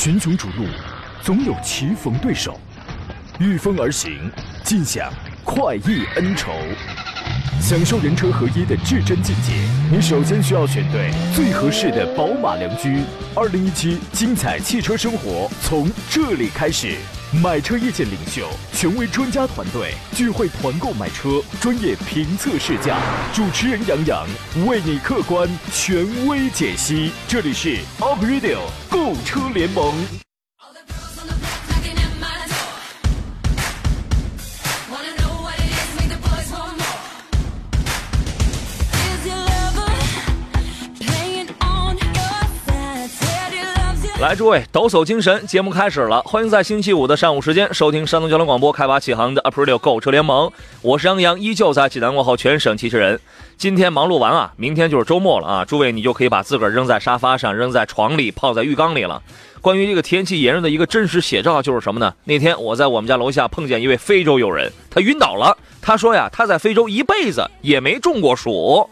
[0.00, 0.64] 群雄逐鹿，
[1.24, 2.56] 总有棋逢对手，
[3.40, 4.30] 御风而行，
[4.62, 6.52] 尽享快意恩仇。
[7.60, 9.54] 享受人车合一的至臻境界，
[9.90, 13.02] 你首先需要选对最合适的宝马良驹。
[13.34, 16.94] 二零一七精彩汽车生活从这里开始，
[17.30, 22.98] 买车意见领袖，权威专家团队聚会团购买车，专业评测试驾，
[23.34, 24.26] 主持人杨洋
[24.66, 27.12] 为你客观权威解析。
[27.28, 30.27] 这里是 Up Radio 购车联盟。
[44.20, 46.20] 来，诸位，抖擞精神，节目开始了。
[46.22, 50.50] 欢迎在星期五的上午时间收听山东交通广播开发启航的 April 购车联盟。
[50.82, 53.20] 我是杨洋，依旧在济南问候全省骑车人。
[53.56, 59.22] 今天忙碌完啊，明天就是周末了啊，诸位你就可以把自个儿扔在沙发上，扔在床里，泡在浴缸里了。
[59.60, 62.12] 关于这个天气炎热的一个真实写照就是什么呢？
[62.24, 65.56] 那天我在我们家楼下碰见一位非洲友人，他晕倒了。
[65.80, 68.90] 他说呀，他在非洲一辈子也没中过暑。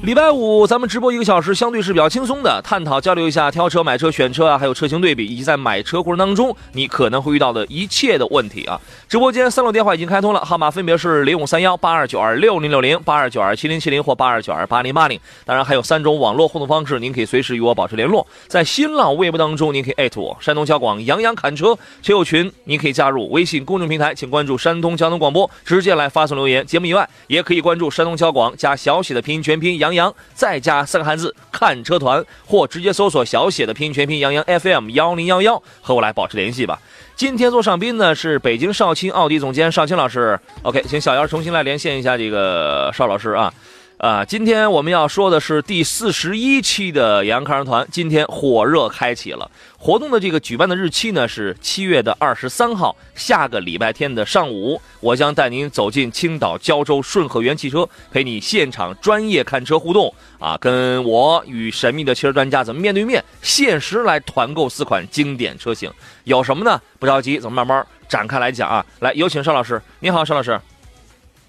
[0.00, 8.80] 礼拜五咱们直播一个小时，相对是比较轻松的，探讨交流一下挑车、买车、选车啊，还有车型对比，以及在买车过程当中你可能会遇到的一切的问题啊。
[9.08, 15.18] 直播间三路电话已经开通了，号码分别是零五三幺八二九二六零六零、八二九二七零七零或八二九二八零八零。
[15.44, 18.24] 当然还有三种网络互动方式，您可以随时与我保持联络。
[18.46, 26.64] 在新浪微博当中，您可以艾特我山东交广杨洋侃车车友群，您可以加入微信公众平台，请关注山东交通广播，直接来发送留言。
[26.64, 36.78] 节目以外，也可以关注山东交广加小写的拼音全拼杨杨洋，再加三个汉字看车团，或直接搜索小写的拼音全拼杨洋 FM 幺零幺幺，和我来保持联系吧。
[37.16, 40.38] 今天做上宾呢是北京少卿奥迪总监邵青老师。
[40.62, 43.52] OK，请小姚重新来连线一下这个邵老师啊。
[43.98, 66.80] 啊，今天我们要说的是第四十一期的杨康团，今天火热开启了活动的这个举办的日期呢是七月的二十三号，下个礼拜天的上午，我将带您走进青岛胶州顺和源汽车，陪你现场专业看车互动啊，跟我与神秘的汽车专家怎么面对面限时来团购四款经典车型，有什么呢？
[67.00, 68.86] 不着急，咱们慢慢展开来讲啊。
[69.00, 70.60] 来，有请邵老师，你好，邵老师。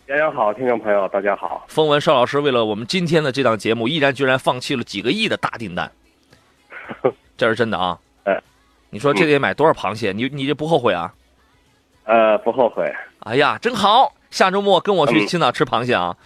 [0.10, 1.64] 杨洋好，听众朋友大家好。
[1.68, 5.92] 风闻邵老师为了我们今天的这档节目，毅然决然放弃了几个亿的大订单，
[7.38, 7.96] 这是真的啊！
[8.26, 8.42] 哎，
[8.90, 10.12] 你说这得买多少螃蟹？
[10.12, 11.14] 你你这不后悔啊？
[12.06, 12.92] 呃，不后悔。
[13.20, 14.12] 哎呀，真好！
[14.32, 16.18] 下周末跟我去青岛吃螃蟹啊！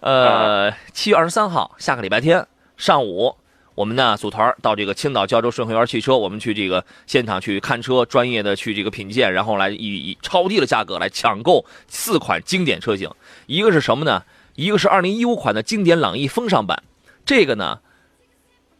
[0.00, 2.44] 呃，七月二十三号，下个礼拜天
[2.76, 3.36] 上午。
[3.74, 13.10] 我们呢组团到这个青岛胶州顺和园汽车，我们去这个现场去看车，专业的去这个品鉴，然后来以以超低的价格来抢购四款经典车型。
[13.46, 14.24] 一个是什么呢？
[14.56, 16.82] 一个是二零一五款的经典朗逸风尚版，
[17.24, 17.80] 这个呢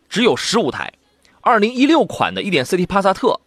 [0.09, 0.93] 只有十五台；
[1.41, 3.41] 二零一六款的一点四 T 帕萨特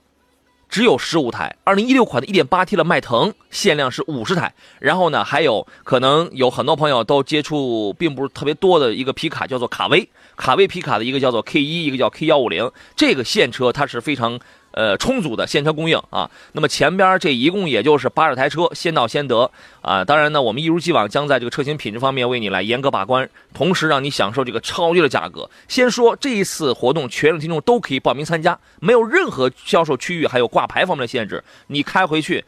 [0.73, 4.55] 只有十五台；二零一六款的一点八 T 的迈腾限量是五十台。
[4.79, 10.09] 然后呢，还有可能有很多朋友都接触并不是特别多的一个皮卡，叫做卡威。
[10.35, 14.39] 卡威皮卡的一个叫做 K 一，一个叫 K 幺五零，这个现车它是非常
[14.73, 16.29] 呃充足的现车供应啊。
[16.51, 19.49] 那么前边这一共也就是八十台车，先到先得
[19.81, 20.03] 啊。
[20.03, 25.49] 当然呢，我们一如既往将在这个车型品质方面为你来严格把关，同时让你享受这个超低的价格。
[25.67, 32.43] 先说这一次活动，全省听众都可以报名参加，没有任何销售区域还有挂牌方面的限制，你开回去。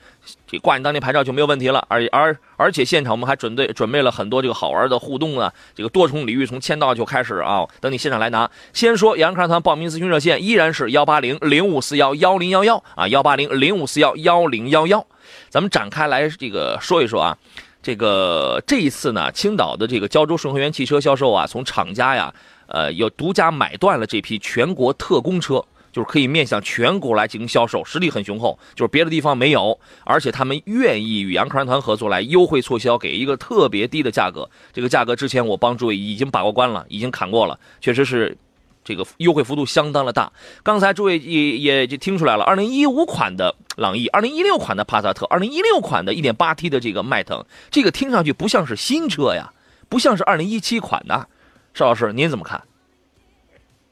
[0.48, 8.50] 这挂你当地牌照就没有问题了，而而而且现场我们还准备准备了很多这个好玩的互动啊，这个多重礼遇从签到就开始啊，等你现场来拿。
[8.74, 15.06] 先说杨康团报名咨询热线依然是幺八零零五四幺幺零幺幺啊，幺八零零五四幺幺零幺幺。
[15.50, 17.38] 咱们展开来这个说一说啊，
[17.82, 22.34] 这个这一次呢，青岛的这个胶州顺和源汽车销售啊，从厂家呀，
[22.68, 25.64] 呃，有独家买断了这批全国特供车。
[25.96, 34.50] 就是可以面向全国来进行销售，实力很雄厚，就是别的地方没有，而且他们愿意与杨克然团合作来优惠促销，给一个特别低的价格。
[34.74, 38.38] 这个价格之前我帮诸位已经把过关了，已经砍过了，确实是
[38.84, 40.30] 这个优惠幅度相当的大。
[40.64, 49.54] 刚才诸位也也就听出来了，二零一五款的朗逸，二零一六款的帕萨特，二零一六款的一点八 T 的这个迈腾，这个听上去不像是新车呀，
[49.88, 51.26] 不像是二零一七款的。
[51.74, 52.62] 邵老师您怎么看？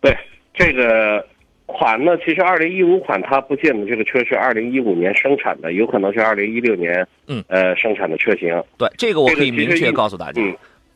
[0.02, 0.14] 对
[0.54, 1.26] 这个。
[1.74, 2.18] 款呢？
[2.24, 8.64] 其实二零一五款它不见得这个车是二零一五年生产的，有可能是二零一六年嗯呃生产的车型。
[8.78, 10.42] 对，这个我可以明确告诉大家，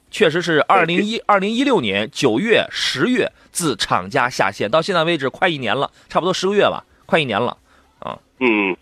[0.09, 7.57] 确实是二零一二零一六年九月、十月自厂家下线，到现在为止快一年了，差不多十个月吧，快一年了
[7.99, 8.17] 啊。
[8.39, 8.75] 嗯，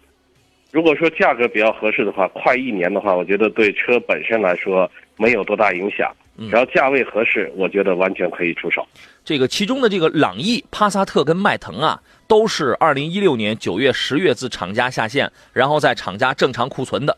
[0.75, 6.13] 如果说价格比较合适的话，快一年的话，我觉得对车本身来说没有多大影响。
[6.37, 8.85] 只要价位合适，我觉得完全可以出手。
[9.23, 17.17] 这个其中的这个朗逸、帕萨特跟迈腾啊，都是二零一六年九月、十月自厂家下线，然后在厂家正常库存的。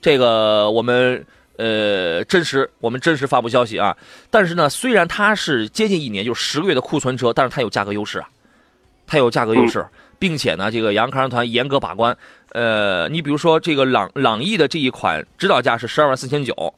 [0.00, 1.24] 这个我们
[1.56, 3.96] 呃真实，我们真实发布消息啊。
[4.28, 8.28] 但是呢，虽然它是接近一年，就十个月的库存车，但是它有价格优势啊，
[9.06, 9.86] 它有价格优势，
[10.18, 12.18] 并且呢，这个杨康团严格把关。
[12.52, 16.74] 呃，你比如说这个朗朗逸的这一款指导价是十二万四千九。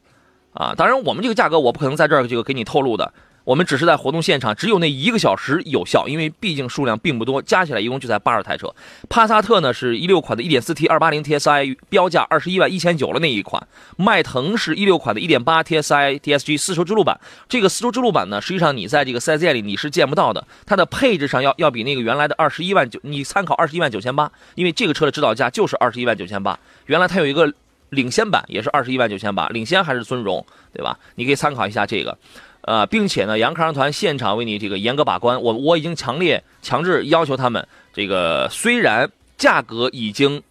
[0.53, 3.13] 啊，当然，我们这个价格我不可能在这儿这个给你透露的。
[3.43, 8.73] 我们只是在活动现场，只有那一个小时有效，因为毕竟数量并不多，加起来一共就才八十台车。
[9.09, 13.65] 帕萨特呢是一六款的 1.4T 280 TSI，标价二十一万一千九了那一款。
[13.97, 27.51] 迈腾是一六款的1.8 TSI DSG 丝绸之路版，这个丝绸之路版呢，实际上你在这个 4S 店里你是见不到的，它的配置上要要比那个原来的二十一万九，你参考二十一万九千八，因为这个车的指导价就是二十一万九千八，原来它有一个。
[27.91, 30.97] 领先版也是二十一万九千八，领先还是尊荣，对吧？
[31.15, 32.17] 你可以参考一下这个，
[32.61, 40.41] 呃，并且呢，杨康团现场为你这个严格把关，我我已经强烈强制要求他们，这个虽然价格已经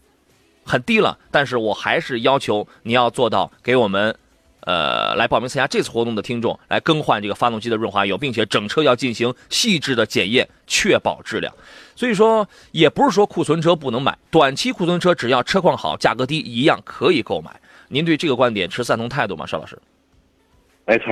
[0.64, 4.16] 很低了，但是我还是要求你要做到给我们。
[4.64, 11.52] 呃，来报名参加这次活动的听众，来更换这个发动机的润滑油，并且整车要进行细致的检验，确保质量。
[11.96, 17.58] 所以说，也不是说库存车不能买，短期库存车只要车况好、价格低，一样可以购买。
[17.88, 19.78] 您对这个观点持赞同态度吗，邵老师？
[20.84, 21.06] 没错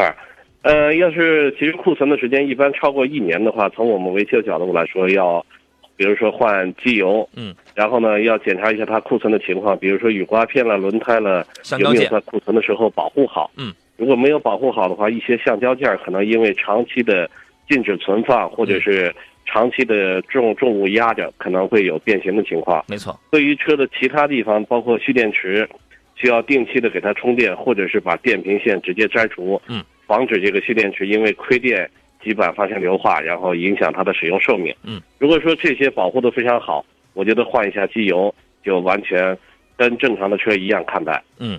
[0.62, 5.44] 呃，要是其实库存的时间一般超过一年的话，从我们维修角度来说要。
[5.96, 11.44] 比如说换机油，嗯，然后呢要检查一下它库存的情况，比如说雨刮片了、轮胎了，
[11.76, 13.50] 有没有在库存的时候保护好？
[13.56, 17.28] 嗯，如果没有保护好的话，一些橡胶件可能因为长期的
[17.68, 19.12] 禁止存放，或者是
[19.44, 22.84] 长期的重重物压着，可能会有变形的情况。
[22.86, 25.68] 没错，对于车的其他地方，包括蓄电池，
[26.14, 31.88] 需要定期的给它充电，或者是把电瓶线直接摘除，嗯，防止这个蓄电池因为亏电。
[32.20, 34.74] 极板发生硫化，然后影响它的使用寿命。
[34.82, 36.84] 嗯，如果说这些保护的非常好，
[37.14, 39.38] 我觉得换一下机油就完全
[39.76, 41.22] 跟正常的车一样看待。
[41.38, 41.58] 嗯，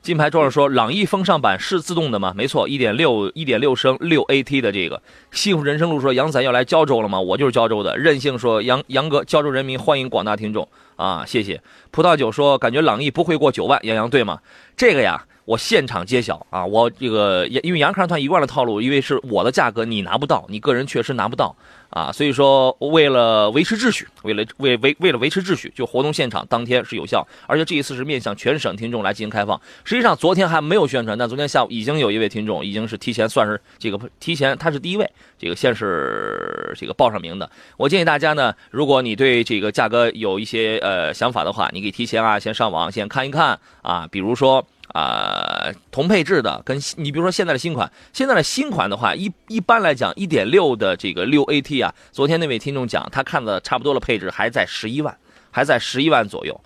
[0.00, 2.32] 金牌壮士说，朗逸风尚版是自动的吗？
[2.34, 5.00] 没错，一点六一点六升六 AT 的这个。
[5.30, 7.20] 幸福人生路说，杨仔要来胶州了吗？
[7.20, 7.96] 我就是胶州的。
[7.98, 10.66] 任性说，杨杨哥，胶州人民欢迎广大听众
[10.96, 11.60] 啊，谢谢。
[11.90, 14.40] 葡萄酒说，感觉朗逸不会过九万，杨洋对吗？
[14.74, 15.22] 这个呀。
[15.48, 16.66] 我现场揭晓啊！
[16.66, 21.56] 我这个也因为杨康团一贯的套路，因为是我的价格你拿不到，你个人确实拿不到
[21.88, 29.58] 啊，所以说为了维持秩序，为了为为为了维持秩序，就活动现场当天是有效，而且这一次是面向全省听众来进行开放。
[29.84, 37.50] 实际上昨天还没有宣传，但昨天下午已经有一位听众已经是提前算是这个提前，他是第一位，这个先是这个报上名的。
[37.78, 44.62] 我建议大家呢，如果你对这个价格有一些呃想法的话，你可以提前啊先上网先看一看啊，比如说。
[44.94, 55.16] 啊，同配置的，跟你比如说现在的新款，现在的新款的话，一一般来讲，一点六的这个六 AT 啊，昨天那位听众讲，他看的差不多的配置还在十一万，
[55.50, 56.58] 还在十一万左右，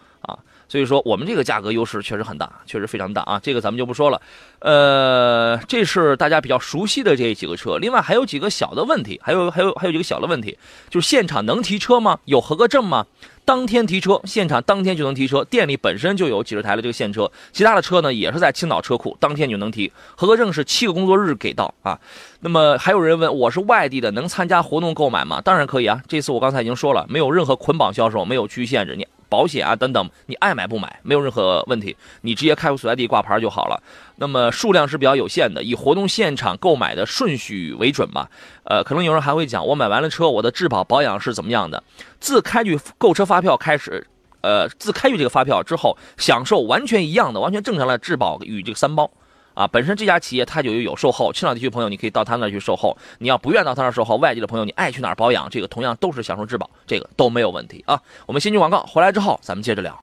[0.73, 4.23] 所以说我们这个价格优势确实很大，确实非常大啊，这个咱们就不说了。
[4.61, 10.57] 呃，这是大家比较熟悉的这几个车，另外还有几个小的问题，还有还有还有几个小的问题，
[10.89, 12.19] 就是现场能提车吗？
[12.25, 13.05] 有合格证吗？
[13.45, 15.45] 当天提车，现场当天就能提车。
[15.45, 19.93] 店里本身就有几十台的这个现车，其他的车呢也是在青岛车库，当天就能提。
[20.17, 22.01] 合格证是七个工作日给到啊。
[22.41, 25.39] 那么还有人问，我是外地的，能参加活动购买吗？
[25.43, 26.01] 当然可以啊。
[26.09, 28.97] 这次我刚才已经说了，没有任何捆绑销售，没有区域限制。
[28.97, 29.07] 你。
[29.33, 33.83] 保险啊，等等，你爱买不买没有任何问题，你直接开户所在地挂牌就好了。
[34.17, 38.29] 那么数量是比较有限的，以活动现场购买的顺序为准吧。
[38.65, 41.83] 呃，可能有人还会讲，我买完了车，我的质保保养是怎么样的？
[42.21, 44.07] 自开具购车发票开始，
[44.43, 49.11] 呃，自开具这个发票之后，享受完全一样的、完全正常的质保与这个三包。
[49.55, 52.97] 啊，本身这家企业它就有售后，青岛地区朋友你可以到他那去售后。
[53.19, 58.01] 你要不愿到他那售后，外地的朋友你爱去哪儿保养，这个同样都是享受质保，这个都没有问题啊。
[58.27, 59.99] 我们先去广告，回来之后咱们接着聊。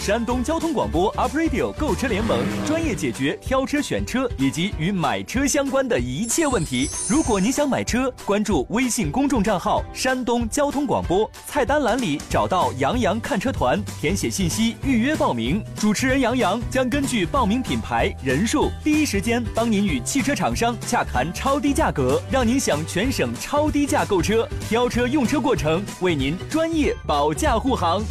[0.00, 6.88] 山东交通广播 Up Radio 购车联盟专业解决挑车、选车以及与买车相关的一切问题。
[7.10, 15.62] 如果你想买车，关注微信公众账号“山东交通广播”，菜单栏里找到“杨洋看车团”，填写信息预约报名。
[15.76, 24.48] 主持人杨洋将根据报名品牌、人数，第一时间帮您与汽车厂商洽谈超低价格，让您享全省超低价购车。
[24.70, 28.02] 挑车用车过程为您专业保驾护航。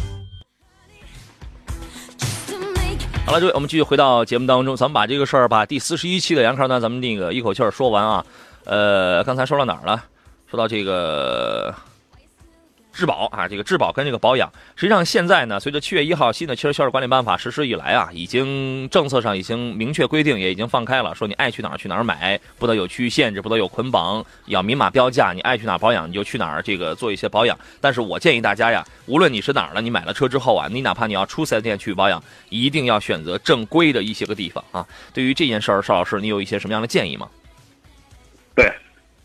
[3.27, 8.25] 好了，各位，我们继续回到节目当中，咱们把这个事儿，把第四十一期的杨康呢，咱们那个一口气儿说完啊。
[8.63, 10.01] 呃，刚才说到哪儿了？
[10.49, 11.75] 说到这个
[12.97, 27.55] 质保啊，这个质保跟这个保养，实际上现在呢，随着七月一号新的汽车销售管理办法实施以来啊，已经政策上已经明确规定，也已经放开了，说你爱去哪儿去哪儿买，不得有区域限制，不得有捆绑，要明码标价，你爱去哪儿保养你就去哪儿，这个做一些保养。
[27.79, 34.83] 但是我建议大家呀，无论你是哪儿的，你买了车之后啊，你哪怕你要出四 S 店去保养，一定要选择正规的一些个地方啊。
[35.13, 37.29] 对于这件事儿，邵老师，你有一些什么样的建议吗？
[38.55, 38.73] 对，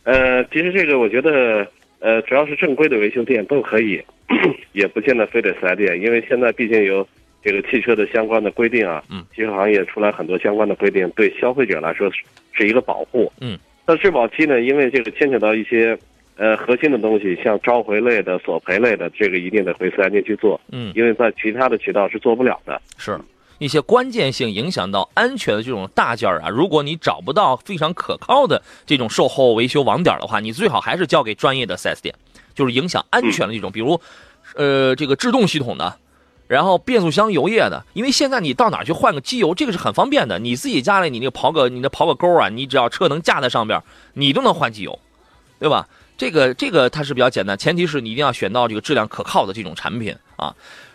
[0.04, 1.66] 呃，其实这个我觉得，
[2.02, 4.02] 呃，只要是正规的维修店都可以，
[4.72, 7.06] 也不见得非得四 S 店，因为现在毕竟有
[7.44, 12.20] 这个汽车的相关的规定啊，嗯，汽车行业出来很多相关的规定，对消费者来说是
[12.52, 13.56] 是一个保护，嗯。
[13.86, 15.96] 那质保期呢，因为这个牵扯到一些
[16.36, 22.80] 呃核心的东西，像召回类的、索赔类的，这个一定得回四 S 店去做，嗯，因为在其他的渠道是做不了的。
[22.96, 23.18] 是
[23.62, 32.12] 一些关键性影响到安全的这种大件儿啊，如果你找不到非常可靠的这种售后维修网点的话，你最好还是交给专业的 4S 店，
[32.56, 34.00] 就是影响安全的这种，比如，
[34.56, 35.96] 呃，这个制动系统的，
[36.48, 43.80] 然后变速箱油液的，因为现在你到哪去换个机油，这个是很方便的，你自己家里你那个刨个你那刨个沟啊，你只要车能架在上边，
[44.14, 44.98] 你都能换机油，
[45.60, 45.88] 对吧？
[46.18, 50.52] 这个这个它是比较简单，前提是你一定要选到这个质量可靠的这种产品啊。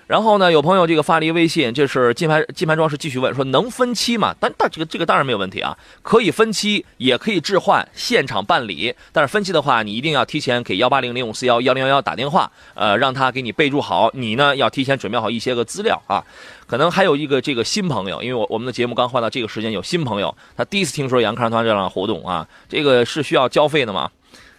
[0.07, 4.33] 然后呢，有朋友这个发了一微信，这是金牌金牌装饰继续问说能分期吗？
[4.39, 8.95] 但但这个这个当然没有问题啊，可以分期，也可以置换，现场办理。
[9.11, 16.23] 但是分期的话，你一定要提前给幺八零零五四幺幺零幺幺打电话，呃，让他给你备注好，你呢要提前准备好一些个资料啊。
[16.65, 24.09] 可能还有一个这个新朋友，因为我我们的节目刚换到这个时间，有新朋友，他第一次听说杨康团这样的活动啊，这个是需要交费的吗？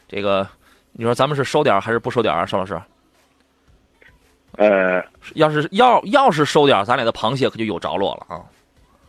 [0.07, 0.47] 这个
[0.93, 2.79] 你说咱们是收点还是不收点啊，邵老师？
[4.59, 5.03] 呃
[5.35, 8.43] 要是要要是收点，咱俩的螃蟹可就有着落了啊！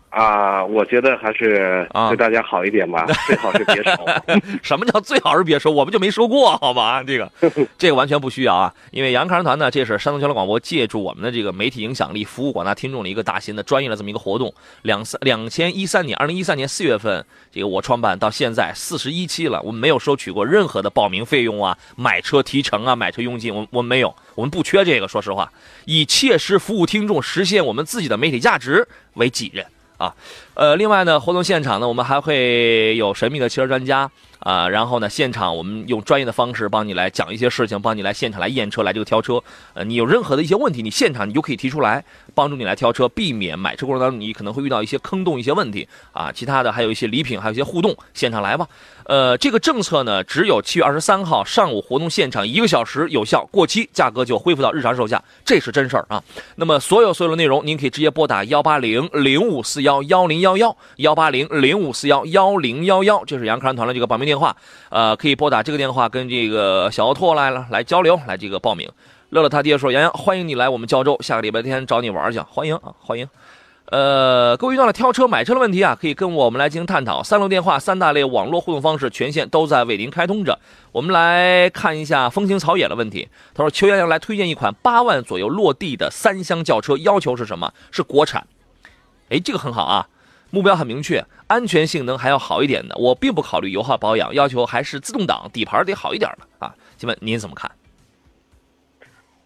[0.09, 3.91] 啊，我觉得还是啊对大家好一点吧， 最好是别收。
[4.63, 5.69] 什么叫最好是别收？
[5.69, 7.03] 我们就没收过，好吗？
[7.03, 7.31] 这个
[7.77, 14.51] 这个完全不需要啊，因为杨康团呢，这是山东交通广播借助我们的这个媒体影响力，服务广大听众的一个大型的专业的这么一个活动。
[14.81, 25.07] 两三两千一三年，二零一三年四月份，这个我创办到现在四十一期了，我们没有收取过任何的报名费用啊、买车提成啊、买车佣金，我我们没有，我们不缺这个。
[25.07, 25.51] 说实话，
[25.85, 29.63] 以切实服务听众、实现我们自己的媒体价值为己任。
[29.99, 30.15] 啊，
[30.53, 39.41] 呃，另外呢，活动现场呢，我们还会有神秘的汽车专家啊、然后呢，现场我们用专业的方式帮你来讲一些事情，帮你来现场来验车，来这个挑车。
[39.73, 42.03] 呃，你有任何的一些问题，你现场你就可以提出来，
[42.33, 46.31] 帮助你来挑车，避免买车过程当中你可能会遇到一些坑洞、一些问题啊。
[46.31, 48.65] 其他的还有一些礼品，还有一些互动，现场来吧。
[49.05, 56.23] 呃，这个政策呢，只有七月二十三号上午活动现场一个小时有效，过期价格就恢复到日常售价，这是真事儿啊。
[56.55, 64.55] 那么所有所有的内容，您可以直接拨打幺八零零五四幺幺零幺幺幺八零零五四幺幺零幺幺，这是杨康团的这个报名电话，
[64.89, 68.87] 呃，可以拨打这个电话跟这个小奥拓来了来交流，来这个报名。
[69.29, 73.27] 乐乐他爹说：“杨洋，欢迎你来我们胶州，下个礼拜天找你玩去，欢迎啊，欢迎。”
[73.91, 77.23] 呃，各位遇到了挑车、买车的问题啊，可以跟我们来进行探讨。
[77.23, 80.59] 三路电话、三大类网络互动方式，全线都在为您开通着。
[80.91, 83.27] 我们来看一下风行草野的问题。
[83.55, 87.73] 他说：“邱洋洋来推荐一款八万左右落地的三厢轿车，要求是什么？
[87.89, 88.45] 是国产。
[89.29, 90.07] 哎，这个很好啊，
[90.51, 92.95] 目标很明确，安全性能还要好一点的。
[92.97, 96.73] 我并不考虑油耗保养，要求还是自动挡，底盘得好一点的啊。
[96.97, 97.69] 请问您怎么看？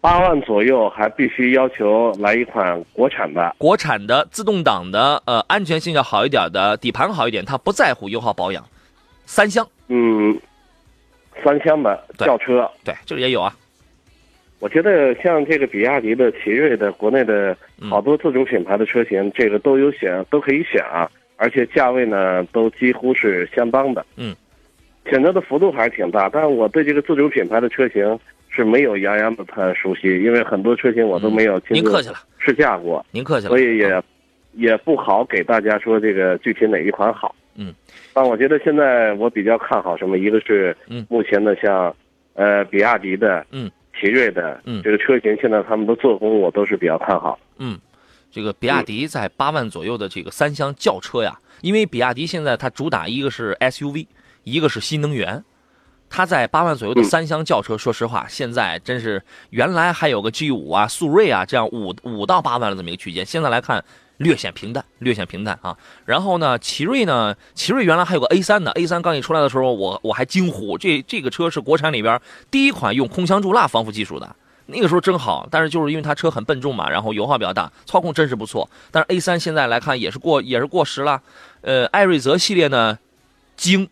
[0.00, 8.62] 八万左右还必须要求来一款国产的，国产的自动挡的，呃，安全性要好一点的，底盘好一点，它不在乎油耗保养。
[9.24, 10.38] 三厢，嗯，
[11.42, 12.70] 三厢的轿车。
[12.84, 13.56] 对，这个也有啊。
[14.60, 17.90] 我觉得像这个比亚迪的、奇瑞的，国内的嗯。
[17.90, 24.04] 好多自主品牌的车型，这个都有选，都可以选啊，而且价位呢都几乎是相当的。
[24.16, 24.34] 嗯，
[25.10, 28.18] 选择的幅度还是挺大，但是我对这个自主品牌的车型
[28.48, 33.50] 是没有杨洋的太熟悉，因为很多车型我都没有亲自您客气了，试驾过，您客气了。
[33.50, 34.02] 所以也啊
[34.52, 37.34] 也不好给大家说这个具体哪一款好。
[37.56, 37.74] 嗯，
[38.14, 41.06] 但我觉得现在我比较看好什么，一个是嗯。
[41.10, 41.94] 目前的像
[42.34, 47.38] 呃比亚迪的，嗯，奇瑞的，嗯这个车型现在他们的做工我都是比较看好。
[47.58, 47.78] 嗯，
[48.30, 54.06] 这个比亚迪在八万左右的这个三厢轿车呀，因为比亚迪现在它主打一个是 SUV，
[54.42, 55.44] 一个是新能源。
[56.10, 59.20] 它在八万左右的嗯三厢轿车，说实话，现在真是
[59.50, 63.84] 原来还有个 G 五啊、速锐啊这样五五到八万的这么一个区间，现在来看
[64.18, 65.76] 略显平淡，略显平淡啊。
[66.04, 74.36] 然后呢，奇瑞呢，奇瑞原来还有个 A 三呢，A 三刚一出来的时候，我我还惊呼，这这个车是国产里边第一款用空腔注蜡防腐技术的。
[74.66, 78.66] 那个时候真好，但是就是因为它车很笨重嘛，然后油耗比较大，操控真是不错。
[78.90, 81.20] 但是 A 三现在来看也是过也是过时了。
[81.60, 82.98] 呃，艾瑞泽系列呢，
[83.56, 83.86] 精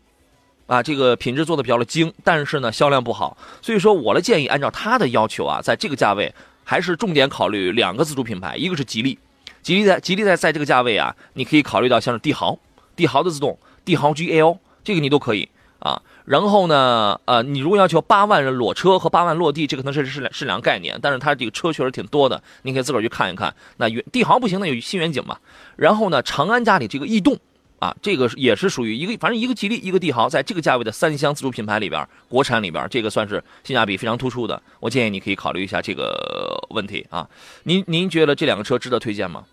[0.67, 3.37] 啊，这个品质做的比较的精，但是呢销量不好。
[3.61, 9.19] 所以说我的建议，按照他的要求啊，在这个价位还是重点考虑两个自主品牌，一个是吉利，
[9.63, 12.59] 吉利在吉利在在这个价位啊，你可以考虑到像是帝豪，
[12.97, 16.03] 帝豪的自动，帝豪 GL 这个你都可以啊。
[16.25, 23.55] 然后呢，呃，你如果要求八万人裸车和八万落地，这可能是是是两个概念，但是它这个车确实挺多的，你可以自个儿去看一看。
[23.79, 25.39] 那远帝豪不行，那有新远景嘛。
[25.77, 27.37] 然后呢，长安家里这个逸动
[27.81, 34.63] 啊，这个也是属于一个，反正一个吉利，一个帝豪，在这个价位的三厢自主品牌里边，国产里边，这个算是性价比非常突出的。
[34.79, 37.29] 我建议你可以考虑一下这个问题啊。
[37.65, 39.45] 您您觉得这两个车值得推荐吗？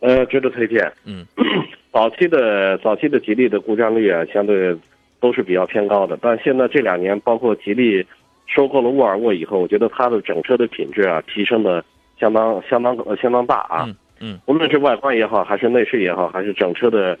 [0.00, 0.92] 呃，值得推荐。
[1.04, 1.24] 嗯，
[1.92, 4.76] 早期的早期的吉利的故障率啊，相对
[5.20, 8.06] 都是比较偏高的，但现在这两年，包括吉利
[8.46, 11.84] 收购了沃尔沃以后，我觉得它的整车的品质啊，提升的
[12.18, 13.84] 相当相当呃相当大啊。
[13.86, 17.16] 嗯嗯，无论是外观也好，还是内饰也好，还是整车的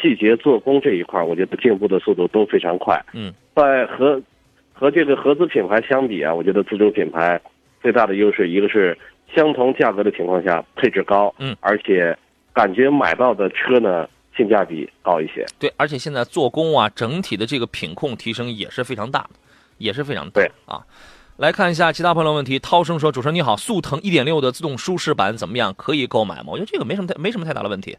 [0.00, 3.00] 细节做工这一块，我觉得进步的速度都非常快。
[3.14, 4.20] 嗯，在和
[4.72, 7.40] 和这个合资品牌相比啊，我觉得自主品牌
[7.80, 8.98] 最大的优势，一个是
[9.34, 12.16] 相同价格的情况下配置高，嗯，而且
[12.52, 15.44] 感觉买到的车呢性价比高一些。
[15.58, 19.30] 对，而且现在做工啊，整体的这个品控提升也是非常大的，
[19.78, 20.80] 也是非常大对啊。
[21.36, 22.58] 来看一下其他朋友的问题。
[22.58, 25.72] 涛声说：“主持人你好，速腾1.6的自动舒适版怎么样？
[25.74, 27.96] 可以购买吗？”我觉得这个没什么太没什么太大的问题。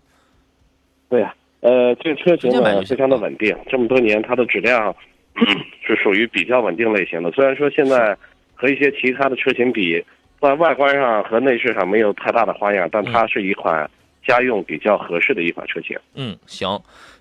[1.10, 4.96] 对呀、呃，这个车型呢非常的稳定，这么多年它的质量
[5.82, 7.32] 是属于比较稳定类型的。
[7.32, 8.16] 虽然说现在
[8.54, 10.06] 和一些其他的车型比，
[10.42, 13.90] 在外观上和内饰上没有太大的花样，但它是一款
[14.28, 15.96] 家用比较合适的一款车型。
[16.16, 16.68] 嗯，行。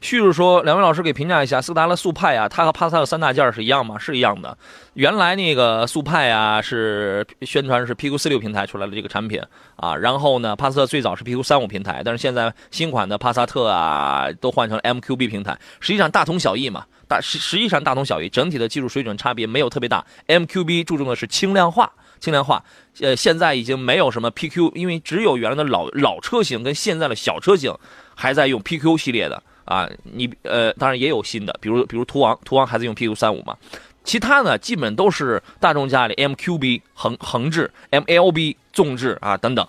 [0.01, 3.99] 旭日说，两位老师给评价一下斯柯达的速派啊，它和帕萨特三大件是一样吗？
[3.99, 4.57] 是一样的。
[4.95, 9.39] 原来那个速派啊是宣传是 PQ 四六平台出来的这个产品
[9.77, 20.03] 啊，然后呢，帕萨特最早是 PQ 三五平台，但是现在新款的帕萨特啊都换成了 MQB 平台，实际上大同小异嘛，大实实际上大同小异，整体的技术水准差别没有特别大。
[20.27, 21.93] MQB 注重的是轻量化。
[22.21, 22.63] 轻量化，
[23.01, 27.75] 呃，现在已经没有什么 PQ，因为只有原来的老老车型跟现在的小车型
[28.15, 29.89] 还在用 PQ 系列的啊。
[30.05, 33.57] 你呃，当然也有新的，比如比如途昂，途昂还在用 PQ 三五嘛。
[34.05, 39.67] 其他呢，基本都是大众家里 MQB 横横置、MLB 纵置啊等等。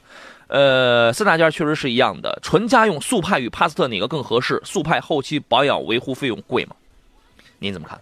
[0.48, 2.38] 呃，三大件确实是一样的。
[2.42, 4.62] 纯家用速派与帕萨特哪个更合适？
[4.64, 6.76] 速派后期保养维护费用贵吗？
[7.60, 8.00] 您怎么看？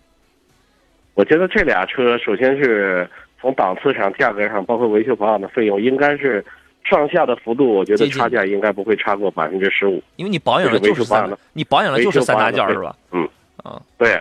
[1.15, 3.09] 我觉得这俩车首先是
[3.41, 6.43] 从档次上、价格上，包括维修保养的费用，应该是
[6.83, 10.01] 上下的幅度，我觉得差价应该不会超过百分之十五。
[10.15, 12.95] 因为你保养的就是保养的，你保养了就是三大件是吧？
[13.11, 13.27] 嗯
[13.63, 14.19] 啊，对，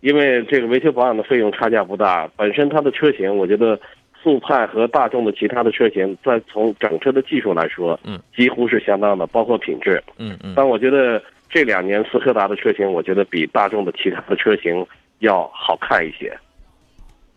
[0.00, 3.78] 因为这个维修保养的费用差价不大，本身它的车型，我觉得
[4.22, 10.02] 速派和大众的其他的车型，在从整车的技术来说，嗯，几乎是相当的，包括品质。
[10.18, 10.52] 嗯嗯。
[10.56, 14.86] 但我觉得这两年斯柯达的车型，我觉得比大众的其他的车型
[15.18, 16.36] 要好看一些。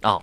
[0.04, 0.22] 哦，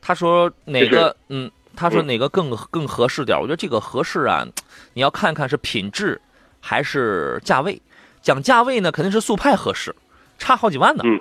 [0.00, 1.16] 他说哪就是个？
[1.28, 3.38] 嗯，他说嗯哪个更更合适点？
[3.38, 4.46] 我觉得这个合适啊，
[4.94, 6.20] 你要看看是品质
[6.60, 7.80] 还是价位。
[8.22, 9.94] 讲价位呢，肯定是速派合适，
[10.38, 11.20] 差好几万呢，嗯，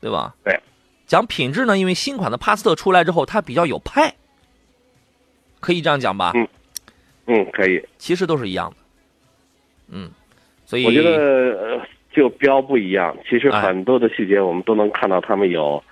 [0.00, 0.34] 对吧？
[0.44, 0.60] 对。
[1.06, 4.14] 讲品质呢，因为新款的帕萨特出来之后，它比较有派，
[5.60, 6.32] 可以这样讲吧？
[6.34, 6.48] 嗯
[7.26, 7.84] 嗯，可以。
[7.98, 8.76] 其实都是一样的。
[9.88, 10.10] 嗯，
[10.64, 11.10] 所以我觉得
[11.58, 15.82] 呃，就标不一样，其实哎很多的细节我们都能看到他们有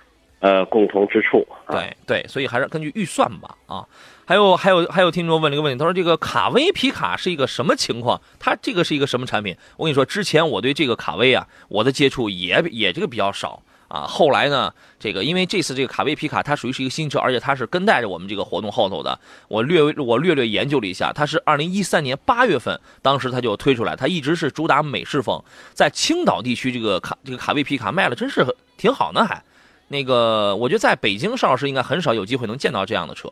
[0.45, 1.43] 呃共同之处。
[1.67, 3.83] 对对，所以还是根据预算吧啊。
[4.27, 8.21] 还有还有还有听众问了一个问题，他说这个卡威皮卡是一个什么情况？
[8.39, 9.55] 它这个是一个什么产品？
[9.77, 14.01] 我跟你说，之前我对这个卡威啊，我的接触也也这个比较少啊。
[14.07, 19.19] 后来呢，这个因为这次这个卡威皮卡它属于是一个新车，而且它是跟带着我们这个活动后头的。
[19.47, 28.43] 我略我略略研究了一下，它是二零一三年八月份，当时它就推出来，它一直是主打美式风，在青岛地区这个卡这个卡威皮卡卖了真是
[28.77, 29.43] 挺好呢，还。
[29.87, 33.29] 那个，我觉得在北京，邵老师应该很少有机会能见到这样的车。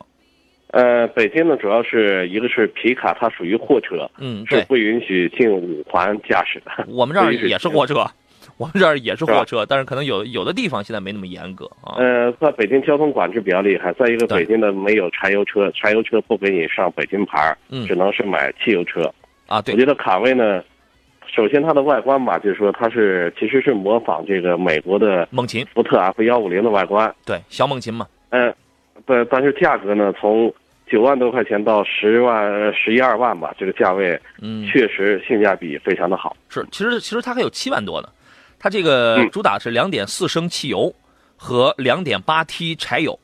[0.72, 6.72] 呃，北京呢，主要是一个是皮卡，它属于货车，嗯，是不允许进五环驾驶的。
[6.88, 8.06] 我们这儿也是货车，
[8.58, 11.98] 我们这儿也是货车，但是可能有有的地方现在没那么严格啊。
[11.98, 19.13] 呃，在北京交通管制比较厉害，再一个北京的没有柴油车，柴油车不给你上北京牌儿，嗯只能是买汽油车。
[19.46, 20.63] 啊，对我，觉得卡位呢，
[21.34, 28.54] 首先它的外观吧，就是说它是其实是模仿这个美国的猛禽，福特 F 幺五零的外观，对，小猛禽嘛，嗯、
[29.06, 30.54] 对，但是价格呢，从
[30.86, 36.38] 九万多块钱到十万、十一二万吧，这个价位嗯，确实性价比非常的好。
[36.50, 38.10] 是，其实其实它还有七万多呢，
[38.60, 39.30] 它这个嗯。
[39.32, 40.93] 主打是两点四升汽油
[41.36, 43.17] 和两点八 T 柴油。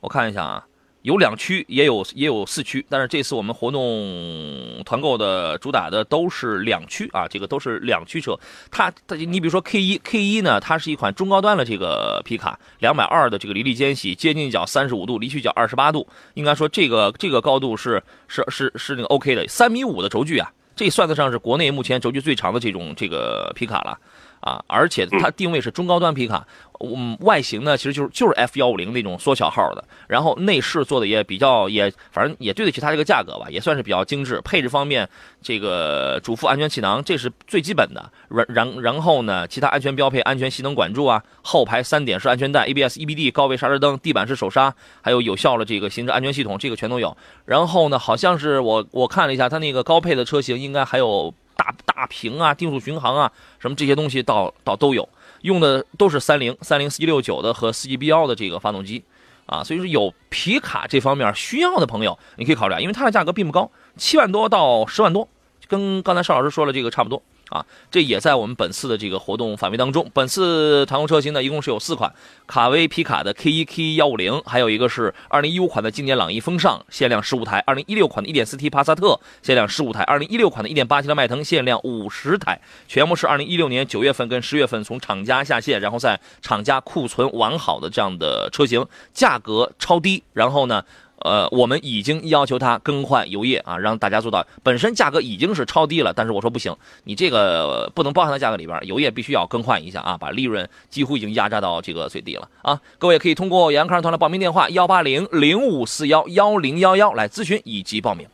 [0.00, 0.64] 我看一下啊，
[1.02, 8.38] 有两驱，也有也有四驱，但是这次我们活动团购的主打的都是两驱啊，这个都是两驱车。
[8.70, 23.98] 它它你比如说 K 一 K 一呢，它是一款中高端的这个皮卡，两百二的这个离地间隙，接近角三十五度，离去角二十八度，应该说这个这个高度是是是是那个 OK 的，三米五的轴距啊，这算得上是国内目前轴距最长的这种这个皮卡了。
[24.42, 26.44] 啊，而且它定位是中高端皮卡，
[26.80, 34.40] 嗯，外形呢其实就是就是 F 幺五零那种缩小号的，然后内饰做的也比较也，反正也对得起它这个价格吧，也算是比较精致。
[34.44, 35.08] 配置方面，
[35.40, 47.16] 这个主副安全气囊这是最基本的，然然然后呢，其他安全标配，安全吸能管柱啊，后排三点式安全带，ABS、EBD、高位刹车灯，地板式手刹，还有有效的这个行车安全系统，这个全都有。
[47.44, 51.32] 然后呢，好像是我我看了一下，它那个高配的车型应该还有。
[51.62, 55.08] 大大屏啊，定速巡航啊，什么这些东西倒倒都有，
[55.42, 59.04] 用的都是三菱三菱四六九的和四 G B 幺的这个发动机，
[59.46, 65.28] 啊，所以说有皮卡这方面需要的朋友，你可以考虑，因为它的价格并不高，七万多到十万多，
[65.68, 67.22] 跟刚才邵老师说了这个差不多。
[67.52, 70.10] 啊，这也在我们本次的这个活动范围当中。
[70.14, 72.12] 本次团购车型呢，一共是有四款：
[72.46, 82.58] 卡威皮卡的 K 一 K 幺五零，还有一个是二零一五款的经典朗逸风尚，限量十五台；二零一六款的一点四 T 帕萨特，限量十五台；二零一六款的一点八 T 的迈腾，限量五十台。
[82.88, 90.22] 全部是二零一六年九月份跟十月份从厂家下线，然后在厂家库存完好的这样的车型，价格超低。
[90.32, 90.82] 然后呢？
[91.24, 94.46] 呃，我们已经要求他更换油液啊，让大家做到。
[94.62, 102.80] 本身价格已经是超低了，但是我说不行，你这个不能包含在价格里边，油液必须要更换一下啊，把利润几乎已经压榨到这个最低了啊。
[102.98, 108.26] 各位可以通过杨康团的报名电话幺八零零五四幺幺零幺幺来咨询以及报名。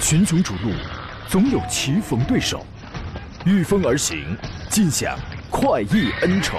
[0.00, 0.70] 群雄逐鹿，
[1.28, 2.64] 总有棋逢对手，
[3.46, 4.36] 御风而行，
[4.68, 5.18] 尽享。
[5.50, 6.58] 快意恩仇，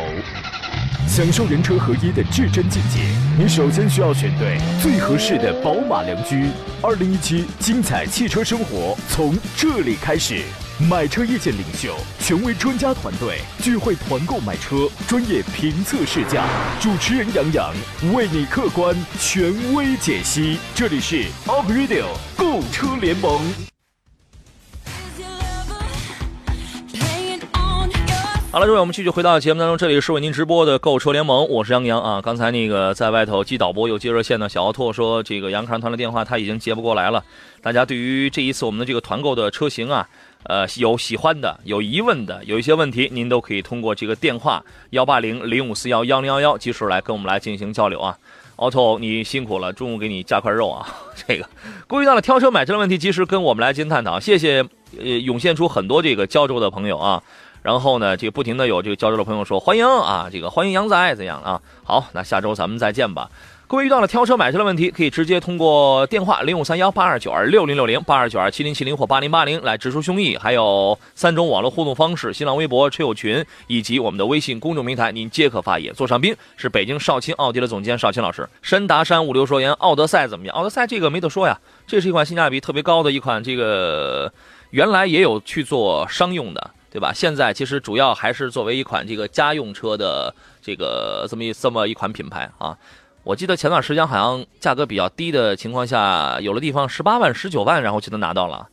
[1.08, 3.02] 享受人车合一的至臻境界。
[3.38, 6.48] 你首先需要选对最合适的宝马良驹。
[6.82, 10.44] 二零一七精彩汽车生活从这里开始。
[10.90, 16.46] 买车意见领袖，权威专家团队聚会团购买车，专业评测试驾。
[16.82, 17.74] 主持人杨洋
[18.14, 20.58] 为你客观权威解析。
[20.74, 23.75] 这里是 Up Radio 购车联盟。
[28.56, 32.22] 好了，各位，我们继续回到节目当中，这里是为您直播的购车联盟，我是杨洋啊。
[32.22, 37.22] 刚才那个在外头接导播又接热线的小奥拓说，这个杨康团的电话他已经接不过来了。
[37.62, 40.08] 大家对于这一次我们的这个团购的车型啊，
[40.44, 48.18] 呃，有喜欢的，有疑问的，有一些问题，您都可以通过这个电话幺八零零五四幺幺零幺幺及时来跟我们来进行交流啊。
[48.56, 50.88] 奥拓，你辛苦了，中午给你加块肉啊。
[51.28, 51.46] 这个，
[51.88, 54.18] 关于到了挑车买车的问题，及时跟我们来进行探讨。
[54.18, 54.66] 谢谢，
[54.98, 57.22] 呃，涌现出很多这个胶州的朋友啊。
[57.66, 61.60] 然后呢，这个不停的有这个交流的朋友说欢迎啊，这个欢迎杨仔怎样啊？
[61.84, 63.28] 好，那下周咱们再见吧。
[63.66, 75.92] 各位遇到了挑车买车的问题，可以直接通过电话零五三幺八二九二六零六零八二九二七零七零或八零八零来直抒胸臆，还有三种网络互动方式：新浪微博车友群以及我们的微信公众平台，您皆可发言。
[75.96, 78.48] 座上宾是北京少卿奥迪的总监少卿老师。
[78.62, 80.56] 申达山物流说言，奥德赛怎么样？
[80.56, 84.32] 奥德赛这个没得说呀，这是一款性价比特别高的一款，这个
[84.70, 86.70] 原来也有去做商用的。
[86.96, 87.12] 对吧？
[87.12, 92.78] 现在其实主要还是作为一款这个家用车的这个这么一这么一款品牌啊。
[93.26, 98.66] 我记得前段时间好像价格比较低的情况下，有的地方十八万、十九万，然后就能拿到了。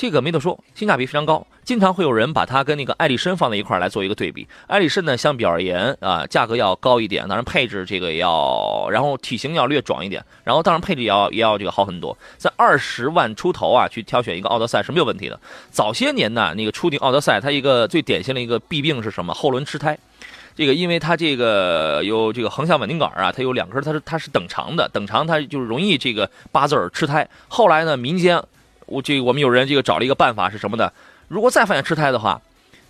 [0.00, 1.46] 这个没得说，性价比非常高。
[1.62, 4.48] 经常会有人把它跟那个艾力绅放在一块来做一个对比。
[4.66, 12.16] 艾力绅呢，相比而言啊，价格要高一点，当然配置这个也要，然后体型要略壮一点，然后当然配置也要也要这个好很多。
[12.38, 15.38] 在二十万出头啊，去挑选一个奥德赛是没有问题的。
[15.70, 19.34] 早些年呢，那个初定奥德赛，它一个最典型的一个弊病是什么？
[19.34, 19.98] 后轮吃胎。
[20.56, 27.28] 这个因为它这个有这个横向稳定杆啊，它有两根，它是它是等长的，等长它就容易这个八字儿吃胎。
[27.48, 28.42] 后来呢，民间。
[28.90, 30.92] 我这我们有人这个找了一个办法是什么呢？
[31.28, 32.42] 如果再发现吃胎的话，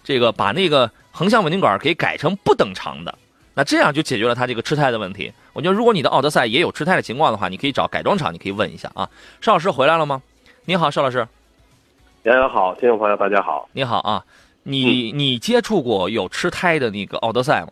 [0.03, 3.15] 这个把那个横向稳定杆给改成不等长的，
[3.53, 5.31] 那这样就解决了它这个吃胎的问题。
[5.53, 9.09] 我觉得如果你的奥德赛也有吃胎的情况的话，你可以找改装厂，你可以问一下啊。
[9.43, 10.23] 邵老师回来了吗？
[10.65, 11.29] 你好，邵老师。
[12.23, 13.69] 杨洋好，听众朋友大家好。
[13.73, 14.25] 你好啊，
[14.63, 17.69] 你你接触过有吃胎的那个奥德赛吗？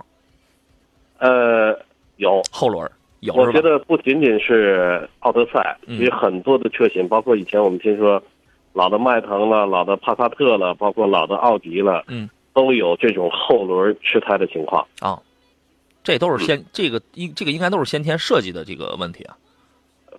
[1.19, 1.79] 呃，
[2.17, 2.91] 有后轮。
[3.35, 8.23] 我觉得不仅仅是奥德赛，其实很多的车型，包括以前我们听说
[8.73, 14.87] 老的迈腾了、老的帕萨特了，包括老的奥迪了，嗯，都有这种后轮吃胎的情况。
[15.01, 15.19] 啊。
[16.05, 19.37] 这都是先这个应这个应该都是先天设计的这个问题啊。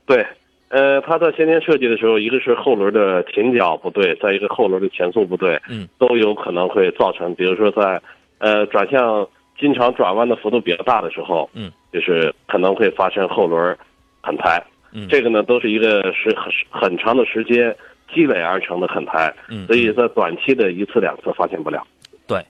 [0.05, 0.23] 对，
[0.67, 7.99] 呃，它在先天设计的时候，一个是后轮的停脚不对，再一个后轮的前速不对，嗯，都有可能会造成，比如说在
[8.37, 9.27] 呃转向
[9.59, 13.77] 经常转弯的幅度比较大的时候，嗯，就是可能会发生后轮
[14.21, 14.63] 狠抬。
[14.91, 17.75] 嗯这个呢都是一个时很很长的时间
[18.11, 21.85] 积累而成的狠胎，嗯所以在短期的一次两次发现不了。
[22.25, 22.43] 对，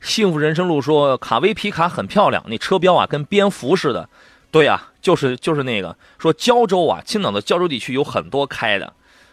[0.00, 4.08] 幸福人生路说卡威皮卡很漂亮，那车标啊跟蝙蝠似的。
[4.50, 8.92] 对呀、就是就是那个说胶州啊，青岛的胶州地区有很多开的，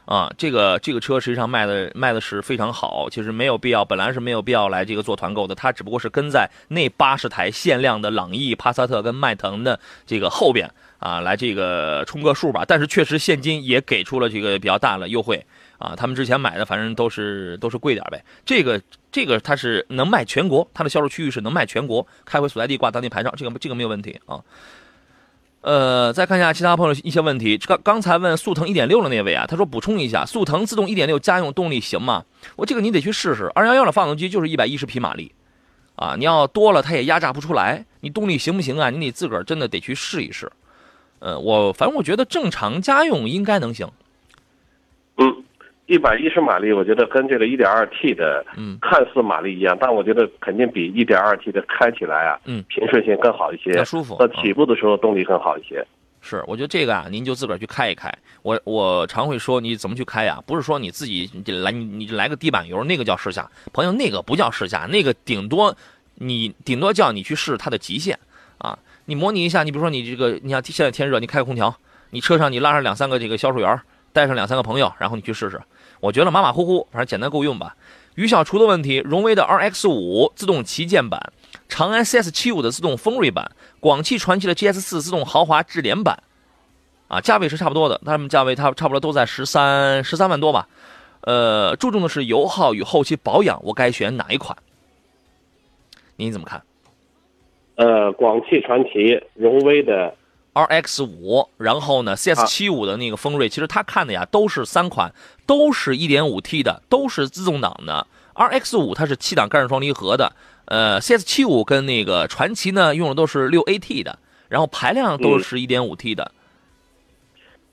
[0.10, 10.67] 啊，这个这个车实际上卖的卖的是非常好，其实没有必要，本来是没有必要来这个做团购的，它只不过是跟在那八十台限量的朗逸、帕萨特跟迈腾的这个后边
[10.98, 12.65] 啊，来这个冲个数吧。
[12.67, 15.45] 但是确实现金也给出了这个比较大的优惠
[15.78, 18.19] 啊，他们之前买的反正都是都是贵点呗。
[18.43, 24.41] 这个这个它是能卖全国，它的销售区域是能卖全国，开回所在地挂当地牌照，这个这个没有问题啊。
[25.62, 27.58] 呃，再看一下其他朋友一些问题。
[27.58, 32.24] 刚刚才问速腾1.6的那位啊，他说补充一下，速腾自动1.6家用动力行吗？
[32.56, 33.52] 我这个你得去试试。
[33.56, 35.34] 211的发动机就是110匹马力，
[35.95, 37.86] 啊，你要多了它也压榨不出来。
[38.00, 38.89] 你动力行不行啊？
[38.89, 40.50] 你得自个儿真的得去试一试。
[41.19, 43.91] 呃，我反正我觉得正常家用应该能行。
[45.17, 45.43] 嗯，
[45.89, 55.84] 一百一十马力，我觉得跟这个一点二 T 的，嗯看似马力一样，但我觉得肯定比一点二 T 的开起来啊，嗯平顺性更好一些，更舒服那起步的时候动力更好一些。
[56.21, 58.13] 是，我觉得这个啊，您就自个儿去开一开。
[58.43, 60.39] 我我常会说，你怎么去开呀？
[60.45, 63.49] 不是说你自己你来你你来个地板油，那个叫试驾。
[63.73, 65.75] 朋友，那个不叫试驾，那个顶多
[66.15, 68.19] 你顶多叫你去试它的极限
[68.60, 68.78] 啊。
[69.06, 71.73] 你模拟一下，你比如说你这个，你像现在天热，你开个空调，
[72.12, 73.80] 你车上你拉上两三个这个销售员，
[74.12, 75.60] 带上两三个朋友，然后你去试试。
[76.00, 77.76] 我觉得马马虎虎，反正简单够用吧。
[78.16, 81.32] 于小厨的问题：荣威的 RX 五自动旗舰版，
[81.68, 86.22] 长安 CS 七五的自动锋锐版，广汽传祺的 GS 四自动豪华智联版，
[87.08, 90.68] 啊，价位是差不多的，他们价位差差不多都在十三十三万多吧。
[91.22, 94.58] 呃，注重的是油耗与后期保养，我该选哪一款？
[96.16, 96.62] 您怎么看
[97.76, 100.14] 呃，广汽传祺、荣威的，
[100.54, 105.14] ？RX 五，然后呢，CS 七五的那个锋锐，其实他看的呀都是三款，
[105.46, 108.06] 都是 1.5T 的，都是自动挡的。
[108.36, 110.32] RX 五它是七档干式双离合的，
[110.66, 116.32] 呃，CS 七五跟那个传奇呢用的都是六 AT 的，然后排量都是 1.5T 的。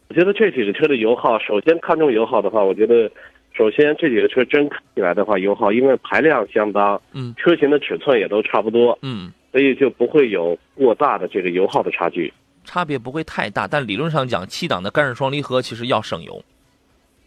[0.09, 3.11] 我觉得这几个车的油耗，首先看重油耗的话，我觉得
[3.57, 12.33] 首先这几个车真开起来的话，油耗因为排量相当，嗯车型的尺寸也都差不多，嗯，所以就不会有过大的这个油耗的差距。
[12.66, 16.42] 差别不会太大，但理论上讲，七档的干式双离合其实要省油，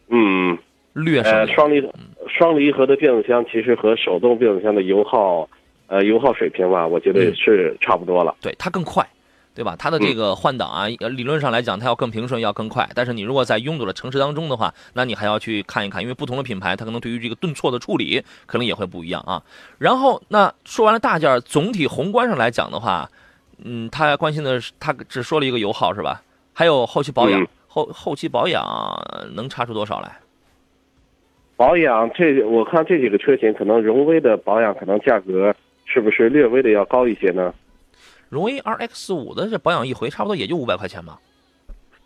[0.10, 1.54] 嗯，呃，略省油。
[1.56, 1.90] 双离
[2.28, 5.50] 双离合的变速箱其实和手动变速箱的油耗，
[5.88, 8.36] 呃，油耗水平吧，我觉得嗯是差不多了。
[8.40, 9.04] 对，它更快，
[9.56, 9.76] 对吧？
[9.78, 12.88] 它的这个换挡啊，呃理论上来讲，它要更平顺，要更快。
[12.94, 19.42] 但是你如果在拥堵的城市当中的话，那你还要去看一看，因为不同的品牌，它可能对于这个顿挫的处理可能也会不一样啊。
[19.78, 23.10] 然后，那说完了大件儿，总体宏观上来讲的话，
[23.64, 26.22] 嗯，他关心的是，他只说了一个油耗是吧？
[26.54, 28.64] 还有后期保养，嗯后后期保养
[29.36, 30.12] 能差出多少来？
[31.56, 35.54] 保养这，我看这几个车型，可能荣威的保养可能价格
[35.86, 37.54] 是不是略微的要高一些呢？
[38.30, 41.20] 荣威 RX 五的这保养一回差不多也就五百块钱吧，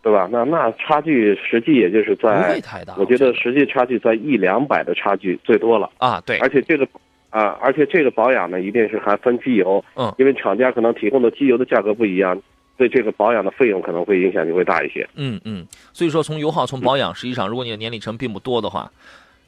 [0.02, 0.28] 对吧？
[0.30, 2.94] 那那差距实际也就是在不会在，太大。
[2.98, 5.90] 我觉得实际差距在一两百的差距最多了。
[5.98, 6.86] 啊，对，而且这个
[7.34, 12.40] 啊，而且这个保养呢，一定是还分机油，嗯因为厂家可能提供的机油的价格不一样，
[12.76, 15.04] 对这个保养的费用可能会影响就会大一些。
[15.16, 18.88] 嗯嗯，所以说从油耗从保养，实际上如果你的年里程并不多的话，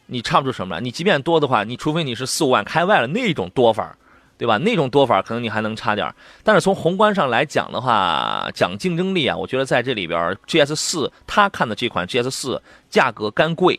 [0.06, 0.80] 你差不出什么来。
[0.80, 3.96] 你即便多的话，你除非你是四五万开外了那种多法儿，
[4.36, 4.58] 对吧？
[4.58, 6.12] 那种多法儿可能你还能差点儿。
[6.42, 13.78] 但是从宏观上来讲的话，讲竞争力啊，我觉得在这里边，GS 四他看的这款 GS 四价格干贵，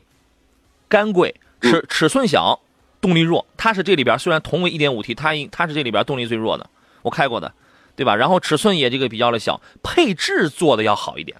[0.87, 2.59] 干贵，尺尺寸小，
[3.01, 3.45] 动力弱。
[3.55, 6.69] 它是这里边虽然同为 1.5T，它应它是这里边动力最弱的，
[7.01, 7.53] 我开过的，
[7.95, 8.15] 对吧？
[8.15, 11.37] 然后尺寸也这个比较的小，配置做的要好一点。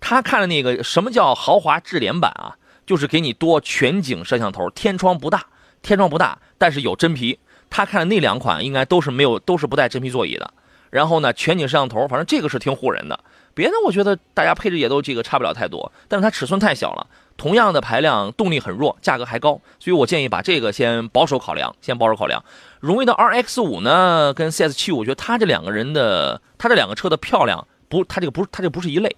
[0.00, 2.56] 他看的那个什么叫豪华智联版啊，
[2.86, 5.46] 就是给你多全景摄像头，天窗不大，
[5.80, 7.38] 天窗不大，但是有真皮。
[7.70, 10.52] 他看的那两款应该都是没有，都是不带真皮座椅的。
[10.94, 13.18] 然后呢，全景摄像头，反正这个是挺唬人的。
[13.52, 17.04] 别的我觉得大家配置也都这个差不了太多，但是它尺寸太小了，
[17.36, 22.44] 同样的排量，动力很弱，价格还高，所以我建议把这个先保守考量，先保守考量。
[22.78, 29.16] 荣威的 RX 五呢，跟 CS 七五，我觉得它这两个人的，它这两个车的漂亮，不，它这个不是，它这不是一类。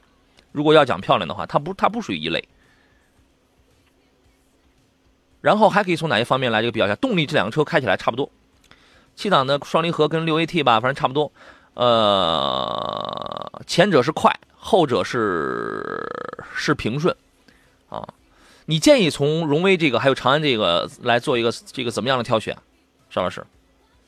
[0.53, 2.43] 如果要讲漂亮的话，它不它不属于一类。
[5.43, 6.97] 然后还可以从哪些方面来这个比较一下？
[6.97, 8.31] 动力这两个车开起来差不多，
[9.15, 11.31] 七档的双离合跟六 AT 吧，反正差不多。
[11.77, 16.03] 呃，前者是快，后者是
[16.55, 17.15] 是平顺，
[17.89, 18.03] 啊。
[18.65, 22.57] 你建议从荣威这个还有长安这个来做一个这个怎么样的挑选，
[23.11, 23.41] 邵老师？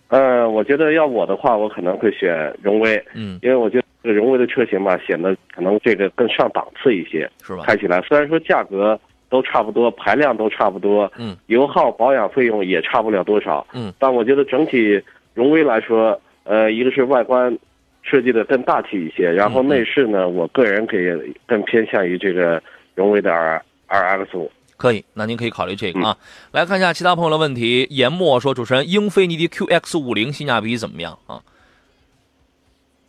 [0.09, 7.31] 呃，我觉得要我的话，我可能会选荣威，嗯，因为我觉得这个荣威的车型吧，显得可能这个更上档次一些。
[7.45, 7.63] 是吧？
[7.67, 15.01] 开起来虽然说价格都差不多，排量都差不多，嗯，油耗、保养费用也差不了多少，嗯，但我觉得整体
[15.35, 17.57] 荣威来说，呃，一个是外观
[18.03, 22.61] 设计的更大气一些，然后内饰呢，我个人可以更偏向于这个
[22.95, 24.51] 荣威的 R R X 五。
[24.79, 26.17] 可以，那您可以考虑这个啊。
[26.53, 27.87] 来看一下其他朋友的问题。
[27.91, 31.43] 研墨说，主持人，英菲尼迪 QX 五零性价比怎么样啊？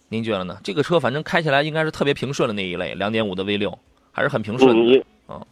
[0.10, 0.58] 您觉得呢？
[0.63, 3.78] 这个车反正开起来应该是特别平顺的那一类，两点五的 V 六
[4.12, 5.45] 还是很平顺的、嗯，嗯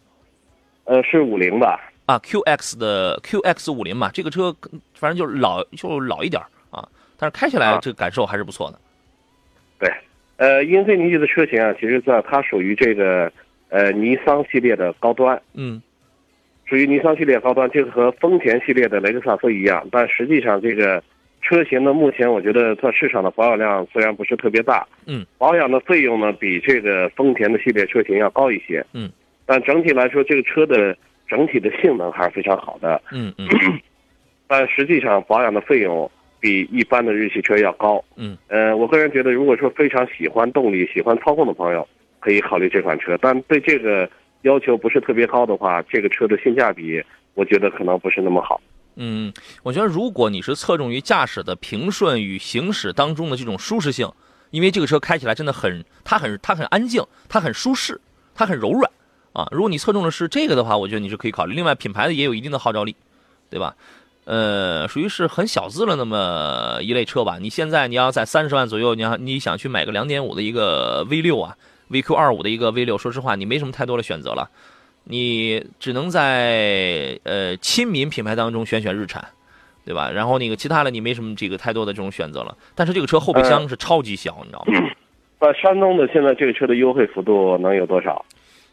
[0.85, 1.79] 呃，是五零吧？
[2.07, 2.19] 啊。
[2.19, 4.53] QX 的 QX 五零嘛，这个车
[4.95, 6.49] 反正就是老就老一点儿啊，
[7.17, 7.79] 但是开起来啊。
[7.81, 8.79] 这个感受还是不错的。
[9.79, 9.91] 对，
[10.37, 13.31] 呃，英菲尼迪的车型啊，其实在它属于这个
[13.69, 15.81] 呃尼桑系列的高端，嗯。
[16.65, 21.01] 属于尼桑系列高端，这个和丰田系列的雷克萨斯一样，但实际上这个
[21.41, 29.09] 车型呢，目前我觉得在市场的保有量虽然不是特别大，嗯，保养的费用呢比这个丰田的系列车型要高一些，嗯，
[29.45, 30.93] 但整体来说，这个车的
[31.25, 33.47] 整体的性能还是非常好的，嗯嗯。
[34.45, 41.87] 但实际上保养的费用比一般的日系车要高，嗯，呃，我个人觉得，如果说非常喜欢动力、喜欢操控的朋友，
[42.19, 44.09] 可以考虑这款车，但对这个
[44.43, 48.61] 要求不是特别高的话，这个车的性价比，我觉得可能不是那么好。
[48.95, 49.31] 嗯，
[49.63, 54.09] 我觉得如果你是侧重于驾驶的平顺与行驶当中的这种舒适性，
[54.51, 57.99] 因为这个车开起来真的很，它很它很安静，它很舒适，
[58.33, 58.91] 它很柔软
[59.33, 59.47] 啊。
[59.51, 61.53] 如果你侧重的是这个的话，我觉得你是可以考虑。
[61.53, 62.95] 另外，品牌的也有一定的号召力，
[63.49, 63.75] 对吧？
[64.27, 67.37] 呃，属于是很小资了那么一类车吧。
[67.39, 71.55] 你现在你要在三十万左右，你要你想去买个两点五的一个 V 六啊
[71.89, 74.49] ，VQ 二五的一个 V 六，说实话，你没什么太多的选择了。
[75.05, 79.25] 你只能在呃亲民品牌当中选选日产，
[79.85, 80.11] 对吧？
[80.11, 82.53] 然后那个其他的你没什么这个太多的这种选择了。
[82.75, 84.89] 但是这个车后备箱是超级小，你知道吗？
[85.39, 88.25] 那山东的现在这个车的优惠幅度能有多少？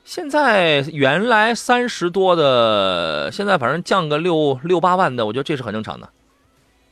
[0.05, 6.09] 现在原来三十多的，现在反正降个六六八万的，我觉得这是很正常的。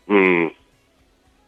[0.06, 0.50] 嗯，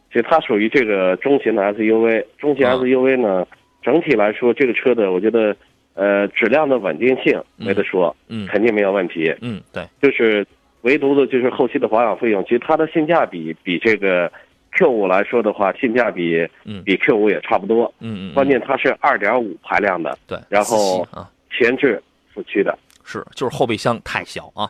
[0.09, 2.75] 其实它属于这个中型的 SUV，中型啊。
[2.75, 3.45] SUV 呢，
[3.81, 5.55] 整体来说，这个车的我觉得，
[5.95, 8.47] 呃，质量的稳定性没得说，嗯。
[8.47, 9.33] 肯定没有问题。
[9.41, 10.45] 嗯，对，就是
[10.81, 14.31] 唯独的就是后期的保养费用，其实它的性价比比这个
[14.73, 16.83] Q 五来说的话，性价比嗯。
[16.85, 17.91] 比 Q 五也差不多。
[17.99, 22.01] 嗯嗯，关键它是二点五排量的，对，然后啊前置
[22.33, 22.77] 四驱的。
[23.03, 24.69] 是就是后备箱太小啊。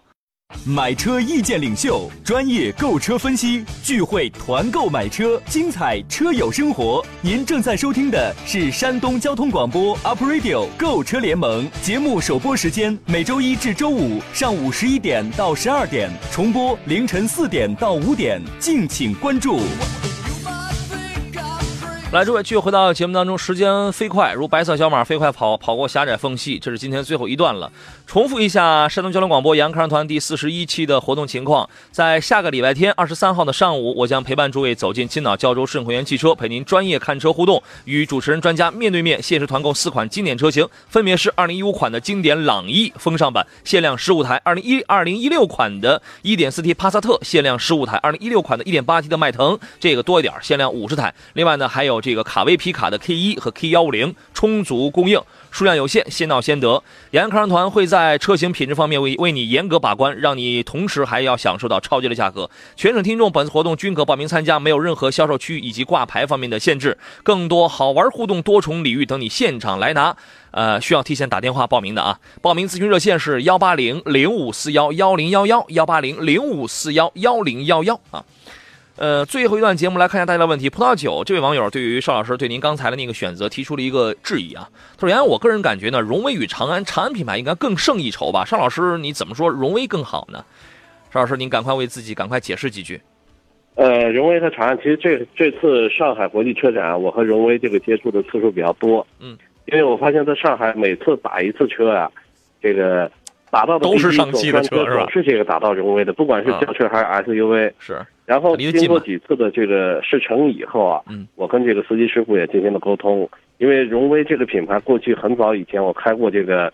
[0.64, 7.04] 买车意见领袖，专业购车分析，聚会团购买车，精彩车友生活。
[7.22, 19.60] 您正在收听的是山东交通广播 Up Radio 购车联盟节目首播时间，每周一至周五上午十一点到十二点，重播凌晨四点到五点，敬请关注。
[22.16, 27.70] 来，诸位，继续回到节目当中，时间飞快，如白色小马飞快跑跑过狭窄缝隙，这是今天最后一段了。
[28.08, 51.14] 重复一下山东交通广播杨康团第四十一期的活动情况，在下个礼拜天二十三号的上午，我将陪伴诸位走进青岛胶州盛汇源汽车，陪您专业看车互动，与主持人专家面对面限时团购四款经典车型，分别是二零一五款的经典朗逸风尚版，限量十五台；二零一二零一六款的一点四 T 帕萨特，限量十五台；二零一六款的一点八 T 的迈腾，这个多一点，限量五十台。
[51.34, 56.84] 另外呢，还有这个卡威皮卡的 K 一和 K 幺五零，充足供应，数量有限，先到先得。
[57.10, 62.48] 延安康团会在车型品质方面为为你严格把关，让你同时还要享受到超低的价格。
[62.76, 66.96] 全省听众本次活动均可报名参加，没有任何销售区以及挂牌方面的限制。
[67.24, 70.16] 更多好玩互动、多重礼遇等你现场来拿。
[70.52, 78.24] 呃，需要提前打电话报名的啊，报名咨询热线是幺八零零五四幺幺零幺幺幺八零零五四幺幺零幺幺啊。
[78.98, 80.70] 呃，最后一段节目来看一下大家的问题。
[80.70, 84.70] 葡萄酒这位网友对于邵老师对您刚才的那个选择提出了一个质疑啊。
[84.96, 88.46] 他说：“原来我个人感觉呢，荣威与长安，长安品牌应该更胜一筹吧？
[88.46, 90.46] 邵老师你怎么说荣威更好呢？”
[91.12, 93.02] 邵老师，您赶快为自己赶快解释几句。
[93.76, 99.06] 呃，荣威和长安，其实这这次上海国际车展，我和荣威这个接触的次数比较多。
[99.20, 102.10] 嗯，因为我发现在上海每次打一次车啊，
[102.62, 103.12] 这个
[103.52, 105.08] 打到的都是上汽的车总是吧？
[105.10, 106.60] 是这个打到荣威的，不管是啊。
[106.60, 107.72] 轿车还是 SUV。
[107.80, 116.72] 是，然后经过几次的这个试乘以后啊，嗯，我跟这个司机师傅也进行了沟通，因为荣威这个品牌过去很早以前我开过这个，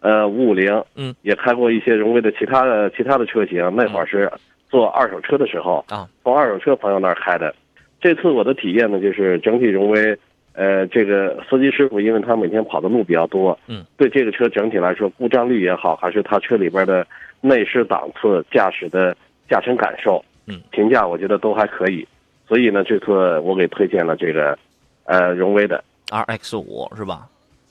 [0.00, 4.30] 呃五五零，嗯，也开过一些荣威的其他的其他的车型，那会儿是
[4.70, 7.54] 做二手车的时候啊，从二手车朋友那儿开的。
[8.00, 10.16] 这次我的体验呢，就是整体荣威，
[10.54, 17.06] 呃，这个司机师傅因为他每天跑的路比较多，嗯，对这个车整体来说故障率也好，还是他车里边的
[17.40, 19.16] 内饰档次、驾驶的
[19.48, 22.06] 驾乘感受，嗯，评价我觉得都还可以。
[22.46, 24.58] 所以呢，这次我给推荐了这个，
[25.04, 27.26] 呃，荣威的 RX 五是吧？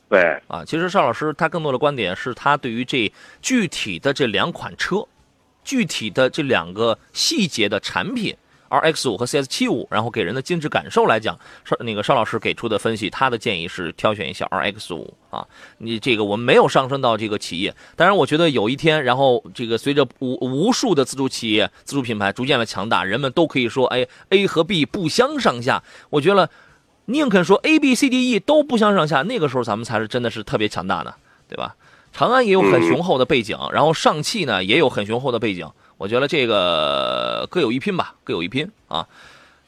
[0.10, 3.12] 对，啊，其实邵老师他更多的观点是他对于这
[3.42, 5.06] 具体的这两款车，
[5.64, 8.36] 具体的这两个细节的产品
[8.72, 15.46] ，RX 五和 CS 七五，然后给人的精致感受来讲，邵那个邵老师给出的分析，他的建议是挑选一下 RX 五啊。
[15.78, 25.84] 你这个我们没有上升到这个企业，当然我觉得有一天，然后这个随着无无数的自主企业、自主品牌逐渐的强大，人们都可以说，哎，A 和 B 不相上下。
[26.10, 26.50] 我觉得。
[27.06, 31.14] 宁肯说 A B C D E 都不相上下，那个时候咱们才是真的是特别强大的，
[31.50, 31.76] 对吧？
[32.14, 35.70] 长安也有很雄厚的背景，然后上汽呢也有很雄厚的背景，
[36.02, 39.08] 我觉得这个各有一拼吧，各有一拼啊。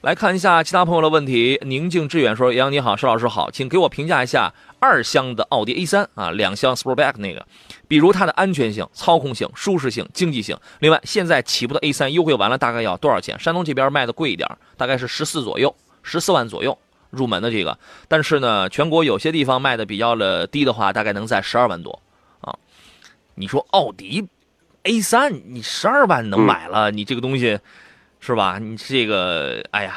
[0.01, 7.45] 来看一下其他朋友的问题，宁静致远说：“杨你好，石老师好，请给我评价一下二厢的奥迪 A 三啊，两厢 Sportback 那个，
[7.88, 10.57] 比如它的安全性、操控性、舒适性、经济性。
[10.79, 13.39] 另外，现在起步的 A 三优惠完了大概要多少钱？
[13.39, 16.75] 山东这边卖的贵一点，大概是十四左右，十四万左右。”
[17.11, 17.77] 入门的这个，
[18.07, 22.01] 但是呢，全国有些地方卖的比较的低的话，大概能在十二万多
[22.41, 22.57] 啊。
[23.36, 24.27] 你说奥迪
[24.84, 27.57] A 三，你十二万能买了，你这个东西
[28.19, 28.59] 是吧？
[28.59, 29.93] 你这个，哎呀，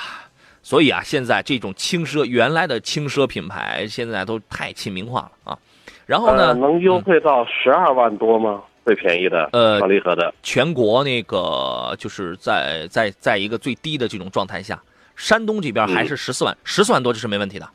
[0.62, 5.58] 所以啊，现在这种轻奢，原来的轻奢品牌现在都太亲民化了啊。
[6.06, 8.62] 然后呢，能优惠到十二万多吗？
[8.84, 14.80] 最便宜的，呃，双离合的，全国那个就是在在在一个最低的这种状态下。
[15.16, 17.68] 山东这边还是十四万，十四万多这是没问题的。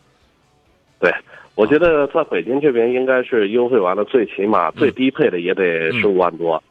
[1.01, 1.13] 对，
[1.55, 6.63] 我觉得在北京这边应该是优惠完了，最起码最低配的也得十五万多。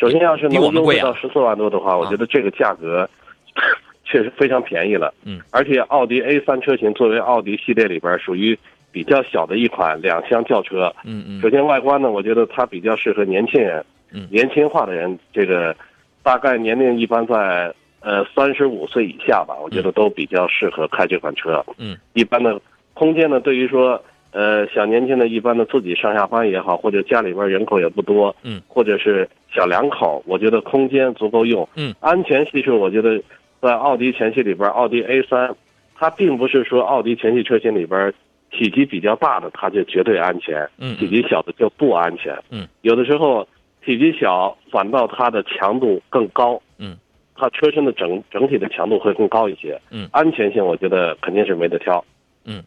[0.00, 3.08] 首先，要是能优惠到十四万多的话，我觉得这个价格
[4.04, 5.12] 确实非常便宜了。
[5.24, 8.58] 嗯，而且奥迪 A 三车型作为奥迪系列里边属于
[8.90, 10.90] 比较小的一款两厢轿车。
[11.04, 11.40] 嗯嗯。
[11.42, 13.84] 首先外观呢，我觉得它比较适合年轻人，
[14.30, 15.76] 年轻化的人，这个
[16.22, 17.72] 大概年龄一般在。
[18.02, 21.62] 呃，三十五岁以下吧，我觉得都比较适合开这款车。
[21.76, 22.58] 嗯，一般的
[22.94, 31.68] 空间呢，对于说呃小年轻的一般的自己上下班也好，或者家里边人口也不多，嗯，或者是小两口，我觉得空间足够用。
[31.76, 33.20] 嗯，安全系数，我觉得
[33.60, 35.54] 在奥迪前系里边，奥迪 A 三，
[35.94, 38.12] 它并不是说奥迪前系车型里边
[38.50, 42.36] 体积比较大的它就绝对安全，嗯，体积小的就不安全。
[42.50, 43.46] 嗯，有的时候
[43.84, 46.60] 体积小反倒它的强度更高。
[46.78, 46.96] 嗯。
[47.42, 52.04] 它车身的整整体的强度会更高一些，嗯，安全性我觉得肯定是没得挑，
[52.44, 52.62] 嗯，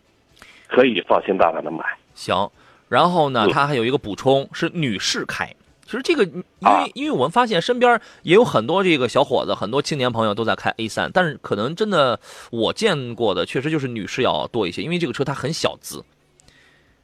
[0.73, 1.85] 可以放心大胆的买。
[2.13, 2.49] 行，
[2.89, 5.45] 然后呢，它还有一个补充是女士开，
[5.85, 12.19] 其实这个因为因为我们发现身边也有很多这个小伙子，很多青年朋友都在开 A 三，但是可能真的
[12.51, 16.03] 我见过的确实就是女士要多一些，因为这个车它很小资，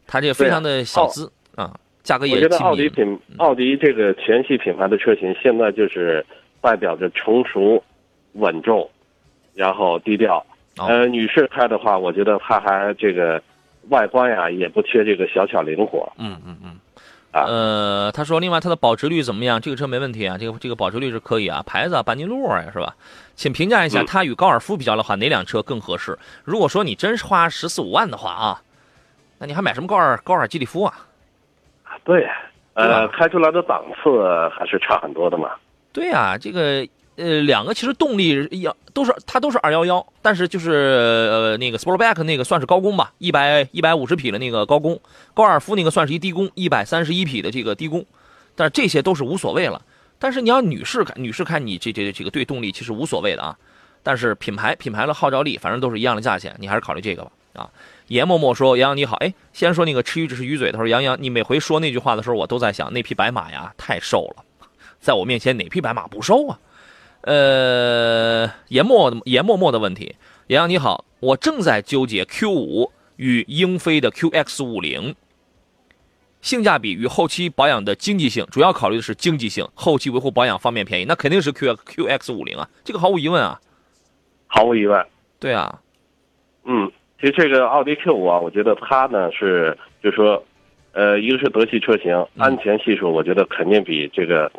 [0.08, 2.36] 它这个非常的小资啊，价格也。
[2.36, 6.26] 我觉得奥迪品奥迪这个全系品牌的车型现在就是。
[6.62, 7.82] 代表着成熟、
[8.34, 8.90] 稳重，
[9.56, 10.46] 然后低调。
[10.76, 13.42] 呃，女士开的话，我觉得它还这个
[13.88, 16.12] 外观呀，也不缺这个小巧灵活。
[16.18, 16.80] 嗯嗯嗯。
[17.32, 17.46] 啊。
[17.48, 19.62] 呃，他说，另外它的保值率怎么样？
[19.62, 22.96] 这个车没问题啊，这个这个保值率是可以啊，牌子啊班尼路啊，是吧？
[23.36, 26.18] 请评价一下，它与高尔夫比较的话，哪辆车更合适？
[26.44, 28.62] 如果说你真是花十四五万的话啊，
[29.40, 30.94] 那你还买什么高尔高尔基里夫啊？
[32.04, 32.28] 对，
[32.74, 35.52] 呃，开出来的档次还是差很多的嘛。
[35.92, 36.88] 对呀，这个
[37.20, 45.00] 呃，两个其实动力要都是它都是二幺幺，但是就是呃那个 Sportback 那个算是高功吧，一百一百五十匹的那个高功，
[45.34, 48.06] 高尔夫那个算是一低功，一百三十一匹的这个低功，
[48.56, 49.82] 但是这些都是无所谓了。
[50.18, 53.58] 但是你要女士开，女士开你这这这个对动力其实无所谓的啊。
[54.02, 57.70] 但是品牌品牌的号召力，反正都是一样的价钱，你还是考虑这个吧啊。
[58.08, 64.44] 严默默说：“杨洋你好，哎，先说那个吃鱼只是鱼嘴。”他说：“杨洋，你每回说那句话的时候，我都在想那匹白马呀，太瘦了。”
[65.00, 66.60] 在我面前哪匹白马不瘦啊？
[67.22, 70.16] 呃，严默严默默的问题，
[70.48, 75.14] 杨洋你好，我正在纠结 Q 五与英菲的 QX 五零，
[76.42, 83.60] 性价比与后期保养的经济性，主要考虑的是经济性，后期维护保养方面便宜，那肯定是 Q QX 五零啊，这个毫无疑问啊，
[84.48, 85.06] 毫无疑问，
[85.42, 85.82] 对啊，
[86.64, 86.90] 嗯，
[87.20, 90.42] 其实这个奥迪 Q 五啊，我觉得它呢是，就是说，
[90.94, 94.50] 呃，一个是德系车型，安全系数，我觉得肯定比这个。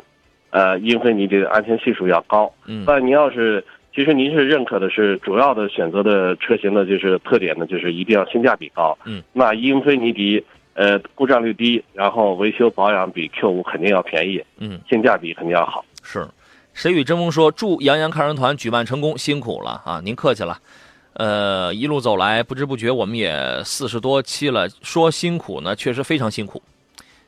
[0.51, 3.63] 呃，英菲尼迪的安全系数要高，嗯，但您要是，
[3.95, 10.43] 其实您是认可的是主要的选择的车型呢，就是特点呢，就是一定要性价比高，嗯，那英菲尼迪，
[10.73, 15.83] 呃，故障率低，然后维修保养比 Q 五肯定要便宜，嗯，性价比肯定要好。
[16.03, 16.27] 是，
[16.73, 20.57] 谁与争锋说祝杨洋看人团举办成功，辛苦了啊，您客气了，
[21.13, 26.61] 呃，一路走来不知不觉我们也四十多期了，说辛苦呢，确实非常辛苦。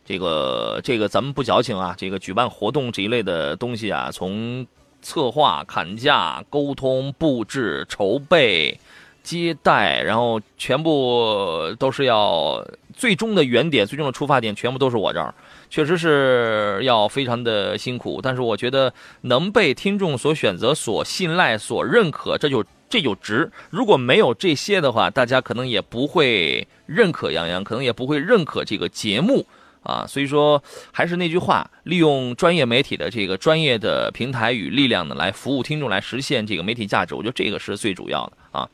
[0.06, 4.66] 这个这个咱们不矫情啊，这个举办活动这一类的东西啊，从
[5.02, 8.80] 策划、砍价、沟通、布置、筹备、
[9.22, 15.34] 接待，然后全部都是要最终的原点、最终的出发点，全部都是我这儿。
[15.70, 23.52] 确实是要非常的辛苦，但是我觉得能被听众所选择、所信赖、所认可，这就这就值。
[23.72, 29.44] 如果没有这些的话，大家可能也不会认可杨洋，可能也不会认可这个节目
[29.84, 30.06] 啊。
[30.08, 37.14] 所以说，还是那句话，利用专业媒体的这个专业的平台与力量呢，来服务听众，来实现这个媒体价值。
[37.14, 38.70] 我觉得这个是最主要的啊。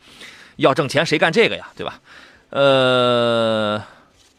[0.56, 1.68] 要挣钱，谁干这个呀？
[1.76, 2.00] 对吧？
[2.50, 3.84] 呃。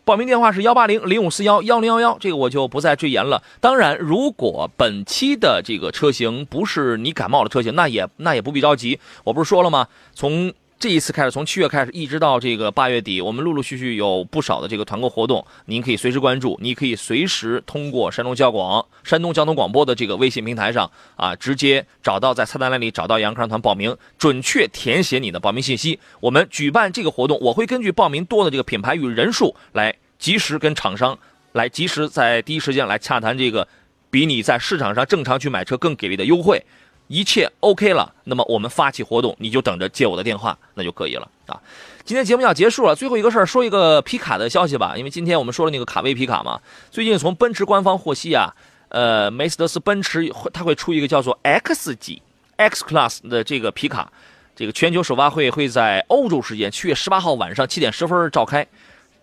[0.03, 3.41] 报名电话是幺八零零五四幺幺零幺幺，这个我就不再赘言了。
[3.61, 8.99] 当然，如果本期的这个车型不是你感冒的车型，那也那也不必着急。
[9.23, 9.87] 我不是说了吗？
[10.13, 16.59] 从这一次开始，从七月开始，一直到这个八月底，我们陆陆续续有不少的这个团购活动，您可以随时关注。
[16.63, 26.01] 你可以随时通过山东交广、山东交通广播的这个微信平台上啊，直接找到在菜单栏里找到杨康团报名，准确填写你的报名信息。
[26.19, 31.19] 我们举办这个活动，我会根据报名多的这个品牌与人数来及时跟厂商
[31.53, 33.69] 来及时在第一时间来洽谈这个
[34.11, 36.65] 比你在市场上正常去买车更给力的优惠。
[37.11, 41.61] 一切 OK 了，那么我们发起活动，你就等着接我的电话，那就可以了啊。
[42.05, 46.61] 今天节目要结束了，最后一个事儿说一个皮卡的消息吧，因为今天我们说了那个卡威皮卡嘛，
[46.93, 48.55] 最近从奔驰官方获悉啊，
[48.91, 52.23] 呃，梅赛德斯奔驰它会出一个叫做 X 级
[52.57, 54.13] X Class 的这个皮卡，
[54.55, 58.65] 这个全球首发会会在欧洲时间七月十八号晚上七点十分召开，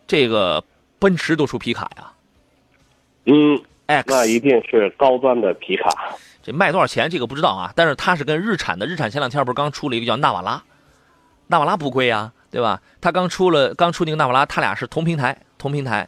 [0.05, 0.61] 这个
[0.99, 2.11] 奔驰都出皮卡呀，
[3.27, 6.17] 嗯，X 那一定是高端的皮卡。
[6.47, 7.09] 这卖多少钱？
[7.09, 7.73] 这个不知道啊。
[7.75, 10.63] 但是它是跟日产的，日产前两天不是刚出了一个叫纳瓦拉，
[11.47, 12.81] 纳瓦拉不贵呀，对吧？
[13.01, 16.07] 它刚出了，刚出那个纳瓦拉，它俩是同平台，同平台。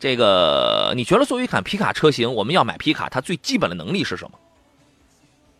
[0.00, 4.38] 这个你觉得作为一款皮卡车型，我们要买皮卡，它最基本的能力是什么？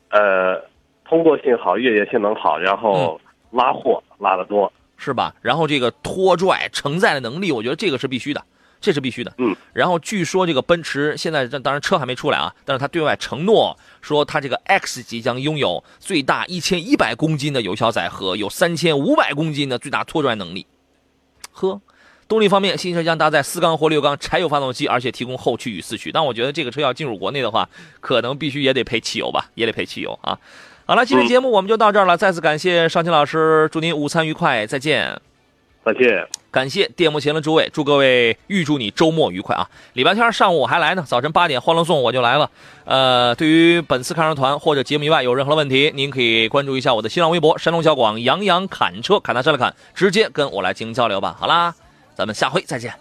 [0.09, 0.61] 呃，
[1.05, 3.20] 通过性好，越野性能好，然后
[3.53, 5.33] 拉货拉得多，是吧？
[5.41, 8.43] 然后这个拖拽承载的能力，我觉得这个是必须的。
[8.87, 9.53] 这是必须的，嗯。
[9.72, 20.64] 然后据说这个奔驰现在，这当然车还没出来啊，但是他对外承诺说，他这个 X 级将拥有最大一千一百公斤的有效载荷，有三千五百公斤的最大拖拽能力。
[21.51, 21.80] 呵，
[22.28, 26.12] 动力方面，新车将搭载四缸或六缸柴油发动机，而且提供后驱与四驱。
[26.12, 27.68] 但我觉得这个车要进入国内的话，
[27.99, 30.39] 可能必须也得配汽油吧，也得配汽油啊。
[30.87, 35.20] 好了，今天节目我们就到这儿了，再次感谢尚青老师，祝您午餐愉快，再见。
[35.84, 36.45] 再见。
[36.57, 39.68] 感谢电幕前的诸位，祝各位预祝你周末愉快啊！
[39.92, 42.50] 礼拜天上午我还来呢，早晨八点欢乐颂我就来了。
[42.86, 51.36] 呃，对于本次看车团或者节目以外有任何问题，您可以关注一下我的新浪微博山东小广杨洋侃车，侃大山的侃，直接跟我来进行交流吧。
[51.38, 51.74] 好啦，
[52.14, 52.94] 咱们下回再见。